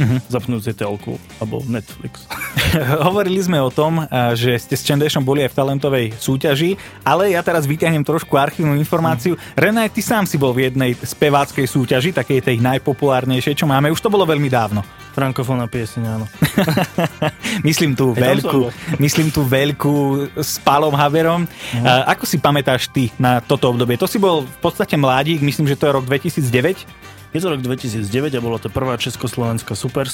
uh-huh. 0.00 0.18
zapnúť 0.32 0.62
si 0.64 0.72
telku 0.72 1.20
alebo 1.36 1.60
Netflix. 1.68 2.24
Hovorili 3.06 3.40
sme 3.44 3.60
o 3.60 3.68
tom, 3.68 4.08
že 4.32 4.56
ste 4.56 4.74
s 4.74 4.82
Čendešom 4.88 5.20
boli 5.20 5.44
aj 5.44 5.52
v 5.52 5.58
talentovej 5.60 6.06
súťaži, 6.16 6.80
ale 7.04 7.36
ja 7.36 7.44
teraz 7.44 7.68
vyťahnem 7.68 8.02
trošku 8.02 8.40
archívnu 8.40 8.74
informáciu. 8.80 9.36
Uh-huh. 9.36 9.60
René, 9.60 9.92
ty 9.92 10.00
sám 10.00 10.24
si 10.24 10.40
bol 10.40 10.56
v 10.56 10.72
jednej 10.72 10.96
speváckej 10.96 11.68
súťaži, 11.68 12.16
takej 12.16 12.40
tej 12.40 12.56
najpopulárnejšej, 12.64 13.60
čo 13.60 13.68
máme. 13.68 13.92
Už 13.92 14.00
to 14.00 14.08
bolo 14.08 14.24
veľmi 14.24 14.48
dávno. 14.48 14.80
Frankofónna 15.10 15.66
pieseň, 15.66 16.02
áno. 16.06 16.26
myslím 17.68 17.98
tú 17.98 18.14
veľkú, 18.14 18.70
myslím 19.02 19.28
tú 19.34 19.42
veľkú 19.42 20.30
s 20.38 20.62
Pálom 20.62 20.94
Haverom. 20.94 21.44
Uh-huh. 21.44 21.86
Ako 22.08 22.24
si 22.24 22.38
pamätáš 22.38 22.88
ty 22.88 23.10
na 23.18 23.42
toto 23.42 23.68
obdobie? 23.68 23.98
To 23.98 24.06
si 24.06 24.22
bol 24.22 24.46
v 24.46 24.58
podstate 24.62 24.94
mladík, 24.94 25.42
myslím, 25.42 25.66
že 25.66 25.76
to 25.76 25.90
je 25.90 25.96
rok 25.98 26.06
2009. 26.06 26.99
Je 27.30 27.38
to 27.38 27.46
rok 27.46 27.62
2009 27.62 28.34
a 28.34 28.40
bola 28.42 28.58
to 28.58 28.66
prvá 28.66 28.98
československá 28.98 29.78
super, 29.78 30.10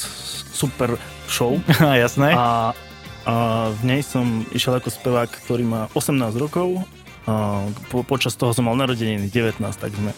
super 0.52 1.00
show. 1.24 1.56
Jasné. 2.04 2.36
A, 2.36 2.76
a 3.24 3.34
v 3.72 3.82
nej 3.88 4.00
som 4.04 4.44
išiel 4.52 4.76
ako 4.76 4.92
spevák, 4.92 5.30
ktorý 5.48 5.64
má 5.64 5.88
18 5.96 6.36
rokov. 6.36 6.84
A 7.24 7.64
po, 7.88 8.04
počas 8.04 8.36
toho 8.36 8.52
som 8.52 8.68
mal 8.68 8.76
narodeniny 8.76 9.32
19, 9.32 9.58
tak 9.80 9.96
sme... 9.96 10.12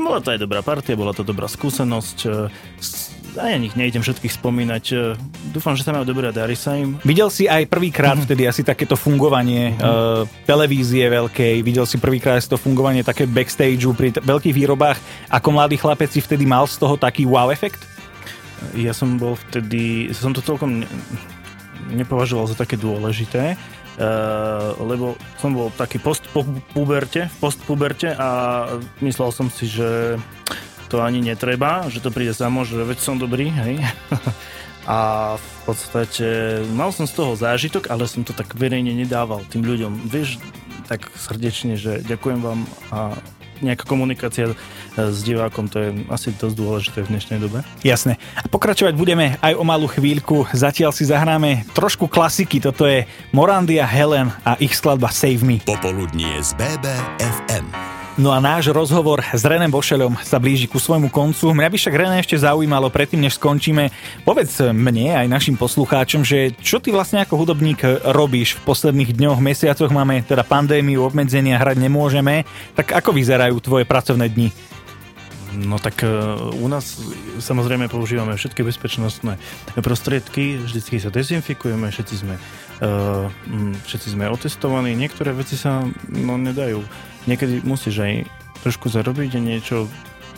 Bola 0.00 0.24
to 0.24 0.32
aj 0.32 0.40
dobrá 0.40 0.64
partia, 0.64 0.96
bola 0.96 1.12
to 1.12 1.26
dobrá 1.26 1.44
skúsenosť 1.44 2.18
a 3.36 3.52
ja 3.52 3.58
nich 3.60 3.76
nejdem 3.78 4.02
všetkých 4.02 4.34
spomínať. 4.40 4.84
E, 4.90 4.96
dúfam, 5.54 5.76
že 5.78 5.86
sa 5.86 5.94
majú 5.94 6.08
dobré 6.08 6.30
a 6.30 6.34
darí 6.34 6.58
sa 6.58 6.74
im. 6.74 6.98
Videl 7.06 7.30
si 7.30 7.46
aj 7.46 7.68
prvýkrát 7.70 8.16
mm-hmm. 8.16 8.26
vtedy 8.26 8.42
asi 8.48 8.62
takéto 8.66 8.98
fungovanie 8.98 9.76
mm-hmm. 9.76 10.46
televízie 10.48 11.06
veľkej, 11.06 11.62
videl 11.62 11.86
si 11.86 12.00
prvýkrát 12.00 12.42
to 12.42 12.56
fungovanie 12.56 13.04
také 13.04 13.28
backstageu 13.28 13.92
pri 13.92 14.16
t- 14.16 14.22
veľkých 14.24 14.54
výrobách. 14.56 14.98
Ako 15.28 15.54
mladý 15.54 15.76
chlapec 15.76 16.10
si 16.10 16.24
vtedy 16.24 16.48
mal 16.48 16.64
z 16.66 16.80
toho 16.80 16.96
taký 16.96 17.28
wow 17.28 17.52
efekt? 17.52 17.84
Ja 18.74 18.96
som 18.96 19.20
bol 19.20 19.36
vtedy, 19.48 20.12
som 20.16 20.32
to 20.32 20.44
celkom 20.44 20.84
ne, 20.84 20.88
nepovažoval 21.94 22.48
za 22.48 22.56
také 22.56 22.80
dôležité, 22.80 23.54
Uh, 24.00 24.72
lebo 24.80 25.12
som 25.36 25.52
bol 25.52 25.68
taký 25.76 26.00
post 26.00 26.24
po 26.32 26.40
puberte, 26.72 27.28
v 27.28 27.36
postpuberte 27.36 28.08
a 28.16 28.64
myslel 29.04 29.28
som 29.28 29.52
si, 29.52 29.68
že 29.68 30.16
to 30.90 30.98
ani 30.98 31.22
netreba, 31.22 31.86
že 31.86 32.02
to 32.02 32.10
príde 32.10 32.34
samo, 32.34 32.66
že 32.66 32.82
veď 32.82 32.98
som 32.98 33.16
dobrý, 33.16 33.48
hej. 33.48 33.78
A 34.90 35.36
v 35.38 35.50
podstate 35.70 36.26
mal 36.74 36.90
som 36.90 37.06
z 37.06 37.14
toho 37.14 37.38
zážitok, 37.38 37.92
ale 37.94 38.10
som 38.10 38.26
to 38.26 38.34
tak 38.34 38.58
verejne 38.58 38.90
nedával 38.90 39.44
tým 39.46 39.62
ľuďom. 39.62 40.08
Vieš, 40.08 40.42
tak 40.90 41.06
srdečne, 41.14 41.78
že 41.78 42.02
ďakujem 42.02 42.40
vám 42.42 42.66
a 42.90 43.14
nejaká 43.60 43.84
komunikácia 43.84 44.56
s 44.96 45.20
divákom, 45.20 45.68
to 45.68 45.78
je 45.78 45.88
asi 46.08 46.32
dosť 46.32 46.56
dôležité 46.56 46.98
v 47.04 47.10
dnešnej 47.12 47.38
dobe. 47.38 47.60
Jasné. 47.84 48.16
A 48.40 48.48
pokračovať 48.48 48.96
budeme 48.96 49.36
aj 49.44 49.52
o 49.54 49.64
malú 49.68 49.86
chvíľku. 49.86 50.48
Zatiaľ 50.50 50.96
si 50.96 51.04
zahráme 51.06 51.68
trošku 51.76 52.08
klasiky. 52.08 52.58
Toto 52.58 52.88
je 52.88 53.04
Morandia 53.30 53.84
Helen 53.84 54.32
a 54.42 54.56
ich 54.58 54.72
skladba 54.74 55.12
Save 55.12 55.44
Me. 55.44 55.60
Popoludnie 55.62 56.40
z 56.40 56.56
BBFM. 56.56 57.89
No 58.20 58.36
a 58.36 58.38
náš 58.44 58.68
rozhovor 58.68 59.24
s 59.24 59.40
Renem 59.48 59.72
Bošelom 59.72 60.12
sa 60.20 60.36
blíži 60.36 60.68
ku 60.68 60.76
svojmu 60.76 61.08
koncu. 61.08 61.56
Mňa 61.56 61.72
by 61.72 61.76
však 61.80 61.96
René 61.96 62.20
ešte 62.20 62.36
zaujímalo, 62.36 62.92
predtým 62.92 63.16
než 63.16 63.40
skončíme, 63.40 63.88
povedz 64.28 64.60
mne 64.76 65.24
aj 65.24 65.24
našim 65.24 65.56
poslucháčom, 65.56 66.20
že 66.20 66.52
čo 66.60 66.84
ty 66.84 66.92
vlastne 66.92 67.24
ako 67.24 67.40
hudobník 67.40 67.80
robíš 68.12 68.60
v 68.60 68.68
posledných 68.68 69.16
dňoch, 69.16 69.40
mesiacoch, 69.40 69.88
máme 69.88 70.20
teda 70.20 70.44
pandémiu, 70.44 71.00
obmedzenia, 71.00 71.56
hrať 71.56 71.80
nemôžeme, 71.80 72.44
tak 72.76 72.92
ako 72.92 73.16
vyzerajú 73.16 73.56
tvoje 73.64 73.88
pracovné 73.88 74.28
dni? 74.28 74.52
No 75.56 75.80
tak 75.80 76.04
e, 76.04 76.12
u 76.60 76.68
nás 76.68 77.00
samozrejme 77.40 77.88
používame 77.88 78.36
všetky 78.36 78.60
bezpečnostné 78.60 79.40
prostriedky, 79.80 80.60
vždycky 80.60 81.00
sa 81.00 81.08
dezinfikujeme, 81.08 81.88
všetci 81.88 82.14
sme, 82.20 82.36
uh, 82.84 83.32
všetci 83.88 84.12
sme 84.12 84.28
otestovaní, 84.28 84.92
niektoré 84.92 85.32
veci 85.32 85.56
sa 85.56 85.88
no, 86.12 86.36
nedajú 86.36 86.84
niekedy 87.26 87.64
musíš 87.64 88.00
aj 88.00 88.14
trošku 88.60 88.92
zarobiť 88.92 89.36
a 89.36 89.40
niečo 89.40 89.88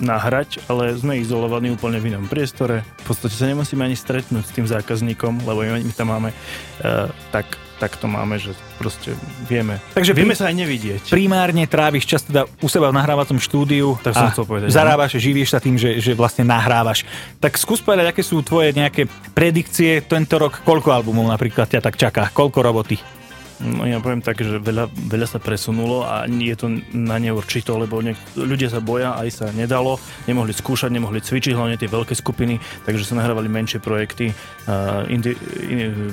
nahrať, 0.02 0.62
ale 0.66 0.96
sme 0.96 1.20
izolovaní 1.20 1.70
úplne 1.70 2.02
v 2.02 2.14
inom 2.14 2.24
priestore. 2.26 2.86
V 3.02 3.12
podstate 3.12 3.36
sa 3.36 3.46
nemusíme 3.50 3.84
ani 3.84 3.98
stretnúť 3.98 4.44
s 4.48 4.54
tým 4.54 4.66
zákazníkom, 4.66 5.44
lebo 5.44 5.62
my 5.62 5.92
tam 5.92 6.10
máme 6.10 6.30
uh, 6.32 7.10
tak, 7.30 7.58
tak 7.78 7.94
to 8.00 8.08
máme, 8.08 8.40
že 8.40 8.56
proste 8.80 9.12
vieme. 9.46 9.78
Takže 9.92 10.16
vieme 10.16 10.34
sa 10.34 10.48
aj 10.48 10.56
nevidieť. 10.58 11.02
Primárne 11.12 11.68
tráviš 11.68 12.08
čas 12.08 12.22
teda 12.24 12.48
u 12.48 12.68
seba 12.70 12.88
v 12.90 12.98
nahrávacom 12.98 13.36
štúdiu 13.38 14.00
tak 14.00 14.16
som 14.16 14.32
chcel 14.32 14.46
povedať, 14.48 14.72
zarábaš, 14.72 15.18
ne? 15.18 15.22
živíš 15.22 15.54
sa 15.54 15.60
tým, 15.60 15.76
že, 15.76 16.00
že 16.00 16.16
vlastne 16.16 16.46
nahrávaš. 16.46 17.04
Tak 17.38 17.60
skús 17.60 17.78
povedať, 17.84 18.10
aké 18.10 18.22
sú 18.24 18.40
tvoje 18.40 18.72
nejaké 18.72 19.06
predikcie 19.36 20.02
tento 20.02 20.40
rok, 20.40 20.62
koľko 20.66 20.90
albumov 20.90 21.28
napríklad 21.30 21.68
ťa 21.68 21.80
tak 21.84 21.94
čaká, 22.00 22.32
koľko 22.32 22.58
roboty? 22.64 23.21
No 23.62 23.86
ja 23.86 24.02
poviem 24.02 24.18
tak, 24.18 24.42
že 24.42 24.58
veľa, 24.58 24.90
veľa 24.90 25.26
sa 25.30 25.38
presunulo 25.38 26.02
a 26.02 26.26
je 26.26 26.56
to 26.58 26.66
na 26.90 27.14
neurčito, 27.22 27.78
lebo 27.78 28.02
niek- 28.02 28.18
ľudia 28.34 28.66
sa 28.66 28.82
boja, 28.82 29.14
aj 29.14 29.28
sa 29.30 29.46
nedalo, 29.54 30.02
nemohli 30.26 30.50
skúšať, 30.50 30.90
nemohli 30.90 31.22
cvičiť, 31.22 31.54
hlavne 31.54 31.78
tie 31.78 31.86
veľké 31.86 32.10
skupiny, 32.18 32.58
takže 32.82 33.06
sa 33.06 33.14
nahrávali 33.14 33.46
menšie 33.46 33.78
projekty, 33.78 34.34
uh, 34.66 35.06
indi, 35.06 35.38
in, 35.62 36.10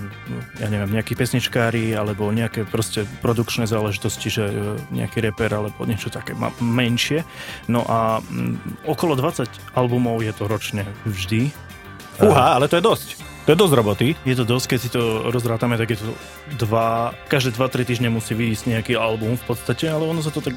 ja 0.61 0.69
neviem, 0.69 0.93
nejakí 0.93 1.17
pesničkári 1.17 1.97
alebo 1.97 2.29
nejaké 2.29 2.69
proste 2.69 3.09
produkčné 3.25 3.65
záležitosti, 3.65 4.29
že 4.29 4.45
uh, 4.45 4.77
nejaký 4.93 5.17
reper 5.25 5.49
alebo 5.49 5.89
niečo 5.89 6.13
také 6.13 6.37
ma- 6.37 6.53
menšie. 6.61 7.25
No 7.65 7.81
a 7.89 8.21
um, 8.21 8.61
okolo 8.85 9.17
20 9.17 9.49
albumov 9.73 10.21
je 10.21 10.33
to 10.37 10.45
ročne 10.45 10.85
vždy. 11.01 11.49
Fúha, 12.19 12.59
ale 12.59 12.69
to 12.69 12.77
je 12.77 12.83
dosť. 12.83 13.28
To 13.49 13.57
je 13.57 13.65
dosť 13.65 13.77
roboty. 13.81 14.07
Je 14.29 14.37
to 14.37 14.45
dosť, 14.45 14.65
keď 14.69 14.77
si 14.77 14.93
to 14.93 15.25
rozrátame, 15.33 15.73
tak 15.73 15.89
je 15.89 15.97
to 15.97 16.13
dva, 16.61 17.17
každé 17.33 17.57
2-3 17.57 17.81
týždne 17.81 18.13
musí 18.13 18.37
vyjsť 18.37 18.77
nejaký 18.77 18.93
album 18.93 19.41
v 19.41 19.45
podstate, 19.49 19.89
ale 19.89 20.05
ono 20.05 20.21
sa 20.21 20.29
to 20.29 20.37
tak 20.37 20.53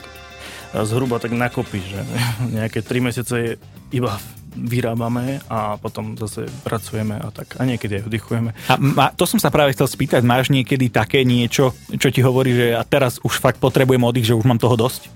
zhruba 0.84 1.16
tak 1.16 1.32
nakopí, 1.32 1.80
že 1.80 2.04
nejaké 2.60 2.84
3 2.84 3.00
mesiace 3.00 3.56
iba 3.96 4.20
vyrábame 4.52 5.40
a 5.48 5.80
potom 5.80 6.20
zase 6.20 6.44
pracujeme 6.68 7.16
a 7.16 7.32
tak. 7.32 7.56
A 7.56 7.64
niekedy 7.64 7.96
aj 7.96 8.12
oddychujeme. 8.12 8.52
A 8.68 8.76
ma, 8.76 9.08
to 9.16 9.24
som 9.24 9.40
sa 9.40 9.48
práve 9.48 9.72
chcel 9.72 9.88
spýtať, 9.88 10.20
máš 10.20 10.52
niekedy 10.52 10.92
také 10.92 11.24
niečo, 11.24 11.72
čo 11.96 12.12
ti 12.12 12.20
hovorí, 12.20 12.52
že 12.52 12.66
a 12.76 12.84
teraz 12.84 13.16
už 13.24 13.40
fakt 13.40 13.56
potrebujem 13.56 14.04
oddych, 14.04 14.28
že 14.28 14.36
už 14.36 14.44
mám 14.44 14.60
toho 14.60 14.76
dosť? 14.76 15.08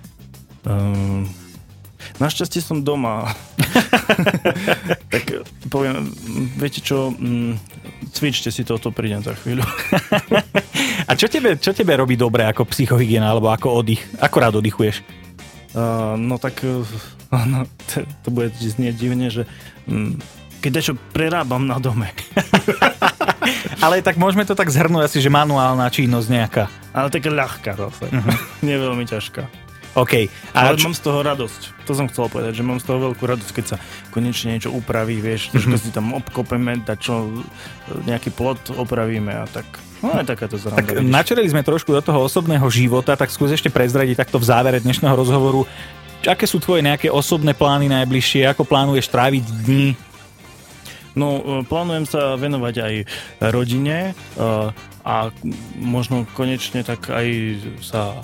Um, 0.65 1.29
Našťastie 2.17 2.65
som 2.65 2.81
doma. 2.81 3.29
tak 5.13 5.45
poviem, 5.69 6.09
viete 6.57 6.81
čo, 6.81 7.13
mm, 7.13 7.61
cvičte 8.17 8.49
si 8.49 8.65
toto, 8.65 8.89
prídem 8.89 9.21
za 9.21 9.37
chvíľu. 9.37 9.65
A 11.09 11.13
čo 11.13 11.29
tebe, 11.29 11.61
čo 11.61 11.77
tebe 11.77 11.93
robí 11.93 12.17
dobre 12.17 12.49
ako 12.49 12.65
psychohygiena 12.73 13.29
alebo 13.29 13.53
ako 13.53 13.85
oddych? 13.85 14.03
Ako 14.17 14.37
rád 14.41 14.55
oddychuješ? 14.59 15.05
Uh, 15.77 16.17
no 16.17 16.41
tak 16.41 16.65
uh, 16.65 16.81
to, 17.93 18.09
to 18.25 18.29
bude 18.33 18.57
znieť 18.57 18.95
divne, 18.97 19.29
že 19.29 19.45
um, 19.85 20.17
keď 20.65 20.71
niečo 20.73 20.95
prerábam 21.13 21.69
na 21.69 21.77
dome. 21.77 22.11
Ale 23.85 24.01
tak 24.01 24.17
môžeme 24.17 24.49
to 24.49 24.57
tak 24.57 24.73
zhrnúť 24.73 25.07
asi, 25.07 25.19
že 25.21 25.31
manuálna 25.31 25.87
činnosť 25.93 26.29
nejaká. 26.33 26.65
Ale 26.97 27.13
taká 27.13 27.29
ľahká 27.31 27.73
zase. 27.77 28.09
Uh-huh. 28.09 28.35
Nie 28.65 28.81
veľmi 28.81 29.05
ťažká. 29.05 29.66
OK. 29.97 30.29
Ale 30.53 30.77
čo... 30.77 30.93
mám 30.93 30.95
z 30.95 31.03
toho 31.03 31.19
radosť. 31.25 31.61
To 31.89 31.93
som 31.97 32.07
chcel 32.13 32.29
povedať, 32.29 32.61
že 32.61 32.63
mám 32.63 32.77
z 32.77 32.85
toho 32.85 32.99
veľkú 33.11 33.25
radosť, 33.25 33.51
keď 33.57 33.65
sa 33.65 33.77
konečne 34.13 34.53
niečo 34.53 34.69
upraví, 34.69 35.17
vieš, 35.25 35.49
trošku 35.57 35.73
mm-hmm. 35.73 35.89
si 35.89 35.97
tam 35.97 36.13
obkopeme, 36.13 36.85
čo, 37.01 37.33
nejaký 38.05 38.37
plot 38.37 38.77
opravíme 38.77 39.33
a 39.33 39.49
tak. 39.49 39.65
No 40.05 40.13
je 40.21 40.29
takáto 40.29 40.61
zranda. 40.61 40.85
Tak 40.85 41.01
načereli 41.01 41.49
sme 41.49 41.65
trošku 41.65 41.89
do 41.97 42.05
toho 42.05 42.29
osobného 42.29 42.69
života, 42.69 43.17
tak 43.17 43.33
skús 43.33 43.49
ešte 43.57 43.73
prezradiť 43.73 44.21
takto 44.21 44.37
v 44.37 44.45
závere 44.45 44.79
dnešného 44.85 45.17
rozhovoru. 45.17 45.65
Aké 46.29 46.45
sú 46.45 46.61
tvoje 46.61 46.85
nejaké 46.85 47.09
osobné 47.09 47.57
plány 47.57 47.89
najbližšie? 47.89 48.45
Ako 48.53 48.69
plánuješ 48.69 49.09
tráviť 49.09 49.45
dní? 49.65 49.97
No, 51.17 51.41
e, 51.41 51.43
plánujem 51.65 52.05
sa 52.05 52.37
venovať 52.37 52.75
aj 52.77 52.95
rodine 53.57 54.13
e, 54.13 54.15
a 55.01 55.33
možno 55.81 56.29
konečne 56.37 56.85
tak 56.85 57.09
aj 57.09 57.29
sa 57.81 58.21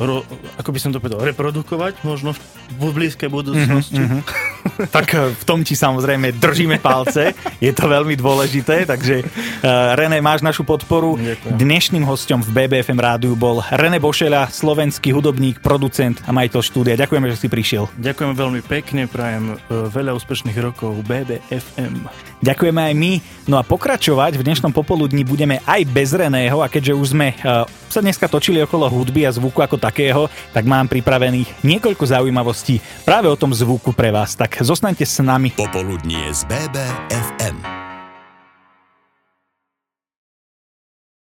ro, 0.00 0.24
ako 0.56 0.70
by 0.72 0.78
som 0.80 0.90
to 0.94 0.98
povedal, 1.02 1.20
reprodukovať 1.20 2.00
možno 2.06 2.32
v 2.78 2.84
blízkej 2.92 3.28
budúcnosti. 3.28 4.00
Mm-hmm, 4.00 4.22
mm-hmm. 4.22 4.60
Tak 4.94 5.06
eh, 5.14 5.34
v 5.34 5.44
tom 5.44 5.66
ti 5.66 5.74
samozrejme 5.74 6.38
držíme 6.38 6.78
palce, 6.78 7.34
je 7.58 7.72
to 7.74 7.84
veľmi 7.90 8.14
dôležité, 8.14 8.86
takže 8.86 9.22
uh, 9.22 9.98
René, 9.98 10.22
máš 10.22 10.42
našu 10.42 10.62
podporu. 10.62 11.18
Ďakujem. 11.18 11.58
Dnešným 11.58 12.04
hostom 12.06 12.38
v 12.42 12.50
BBFM 12.50 12.98
rádiu 12.98 13.34
bol 13.34 13.62
René 13.74 13.98
Bošela, 13.98 14.46
slovenský 14.50 15.10
hudobník, 15.10 15.58
producent 15.58 16.22
a 16.26 16.30
majiteľ 16.30 16.60
štúdia. 16.62 16.94
Ďakujeme, 16.94 17.26
že 17.34 17.36
si 17.38 17.48
prišiel. 17.50 17.90
Ďakujem 17.98 18.32
veľmi 18.38 18.60
pekne, 18.62 19.10
prajem 19.10 19.58
uh, 19.58 19.90
veľa 19.90 20.14
úspešných 20.14 20.58
rokov 20.62 21.02
BBFM. 21.06 22.06
Ďakujeme 22.42 22.80
aj 22.90 22.94
my. 22.94 23.12
No 23.50 23.58
a 23.58 23.62
pokračovať 23.62 24.38
v 24.38 24.46
dnešnom 24.46 24.74
popoludní 24.74 25.22
budeme 25.22 25.62
aj 25.62 25.86
bez 25.90 26.14
Reného 26.14 26.62
a 26.62 26.70
keďže 26.70 26.94
už 26.94 27.06
sme 27.14 27.34
uh, 27.42 27.66
sa 27.90 28.00
dneska 28.02 28.30
točili 28.30 28.62
okolo 28.62 28.86
hudby 28.90 29.26
a 29.26 29.34
zvuku 29.34 29.58
ako 29.62 29.78
takého, 29.82 30.30
tak 30.54 30.62
mám 30.62 30.86
pripravených 30.86 31.66
niekoľko 31.66 32.06
zaujímavostí 32.06 32.78
práve 33.02 33.26
o 33.26 33.34
tom 33.34 33.50
zvuku 33.50 33.90
pre 33.90 34.14
vás. 34.14 34.38
Tak 34.38 34.62
zostaňte 34.62 35.02
s 35.02 35.18
nami. 35.18 35.50
Popoludnie 35.58 36.30
z 36.30 36.46
BBFM. 36.46 37.91